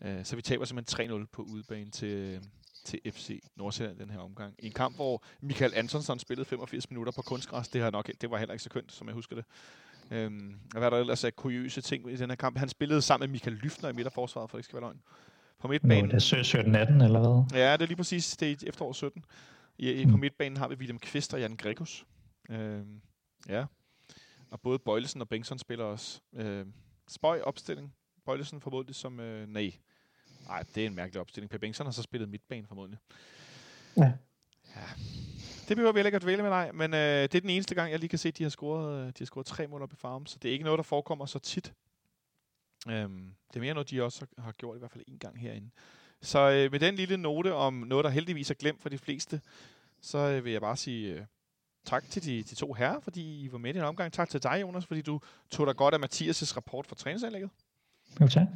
[0.01, 2.41] Øh, så vi taber simpelthen 3-0 på udebane til,
[2.85, 4.55] til FC Nordsjælland den her omgang.
[4.59, 7.67] I en kamp, hvor Michael Antonsson spillede 85 minutter på kunstgræs.
[7.67, 9.45] Det, har nok, det var heller ikke så kønt, som jeg husker det.
[10.11, 12.57] Øhm, og hvad er der ellers af kuriøse ting i den her kamp?
[12.57, 15.01] Han spillede sammen med Michael Lyftner i midterforsvaret, for det ikke skal være løgn.
[15.59, 16.05] På midtbanen...
[16.05, 17.59] Nå, det er 17-18, eller hvad?
[17.59, 19.23] Ja, det er lige præcis det er efterår 17.
[19.77, 20.11] I, i, mm.
[20.11, 22.05] På midtbanen har vi William Kvist og Jan Gregus.
[22.49, 23.01] Øhm,
[23.47, 23.65] ja.
[24.49, 26.21] Og både Bøjlesen og Bengtsson spiller også.
[26.33, 26.73] Øhm,
[27.07, 27.95] spøj opstilling.
[28.25, 29.19] Bøjlesen formodentlig som...
[29.19, 29.71] Øh, nej,
[30.47, 31.49] Nej, det er en mærkelig opstilling.
[31.49, 32.99] Per Bengtsson har så spillet midtbane formodentlig.
[33.97, 34.11] Ja.
[34.75, 34.87] ja.
[35.67, 37.75] Det behøver vi heller ikke at dvæle med dig, men øh, det er den eneste
[37.75, 39.81] gang, jeg lige kan se, at de har scoret, øh, de har scoret tre mål
[39.81, 41.73] op i farm, så det er ikke noget, der forekommer så tit.
[42.89, 45.69] Øhm, det er mere noget, de også har gjort i hvert fald en gang herinde.
[46.25, 49.41] Så øh, med den lille note om noget, der heldigvis er glemt for de fleste,
[50.01, 51.21] så øh, vil jeg bare sige øh,
[51.85, 54.13] tak til de, de to herrer, fordi I var med i den omgang.
[54.13, 55.19] Tak til dig, Jonas, fordi du
[55.51, 57.49] tog dig godt af Mathias' rapport fra træningsanlægget.
[58.21, 58.47] Jo, tak.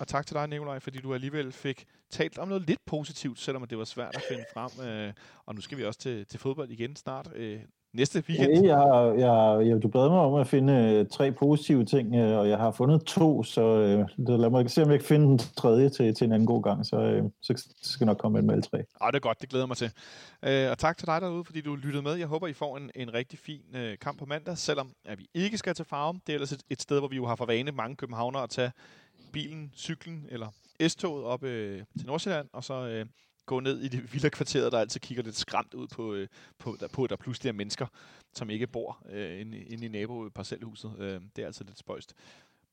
[0.00, 3.66] Og tak til dig, Nikolaj, fordi du alligevel fik talt om noget lidt positivt, selvom
[3.66, 4.88] det var svært at finde frem.
[4.88, 5.12] Øh,
[5.46, 7.30] og nu skal vi også til, til fodbold igen snart.
[7.34, 7.60] Øh,
[7.92, 8.64] næste weekend.
[8.64, 12.38] Ja, jeg, jeg, jeg, du bad mig om at finde øh, tre positive ting, øh,
[12.38, 14.08] og jeg har fundet to, så øh,
[14.38, 16.86] lad mig se, om jeg kan finde den tredje til, til en anden god gang,
[16.86, 18.76] så, øh, så skal jeg nok komme med alle tre.
[18.76, 19.90] Ja, det er godt, det glæder mig til.
[20.44, 22.14] Øh, og tak til dig derude, fordi du lyttede med.
[22.14, 25.26] Jeg håber, I får en, en rigtig fin øh, kamp på mandag, selvom at vi
[25.34, 26.20] ikke skal til Farum.
[26.26, 28.50] Det er ellers et, et sted, hvor vi jo har for vane mange københavnere at
[28.50, 28.72] tage
[29.32, 30.46] bilen, cyklen eller
[30.88, 33.06] S-toget op øh, til Nordsjælland, og så øh,
[33.50, 36.28] gå ned i det vilde kvarter, der altid kigger lidt skræmt ud på, øh,
[36.58, 37.86] på, der, på, der pludselig er mennesker,
[38.34, 40.94] som ikke bor øh, inde, inde i naboparcelhuset.
[40.98, 42.14] Øh, det er altså lidt spøjst.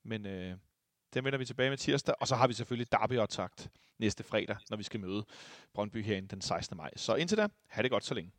[0.04, 0.54] Men øh,
[1.14, 3.14] den vender vi tilbage med tirsdag, og så har vi selvfølgelig derby
[4.00, 5.26] næste fredag, når vi skal møde
[5.74, 6.78] Brøndby herinde den 16.
[6.78, 6.92] maj.
[6.96, 8.32] Så indtil da, have det godt så længe.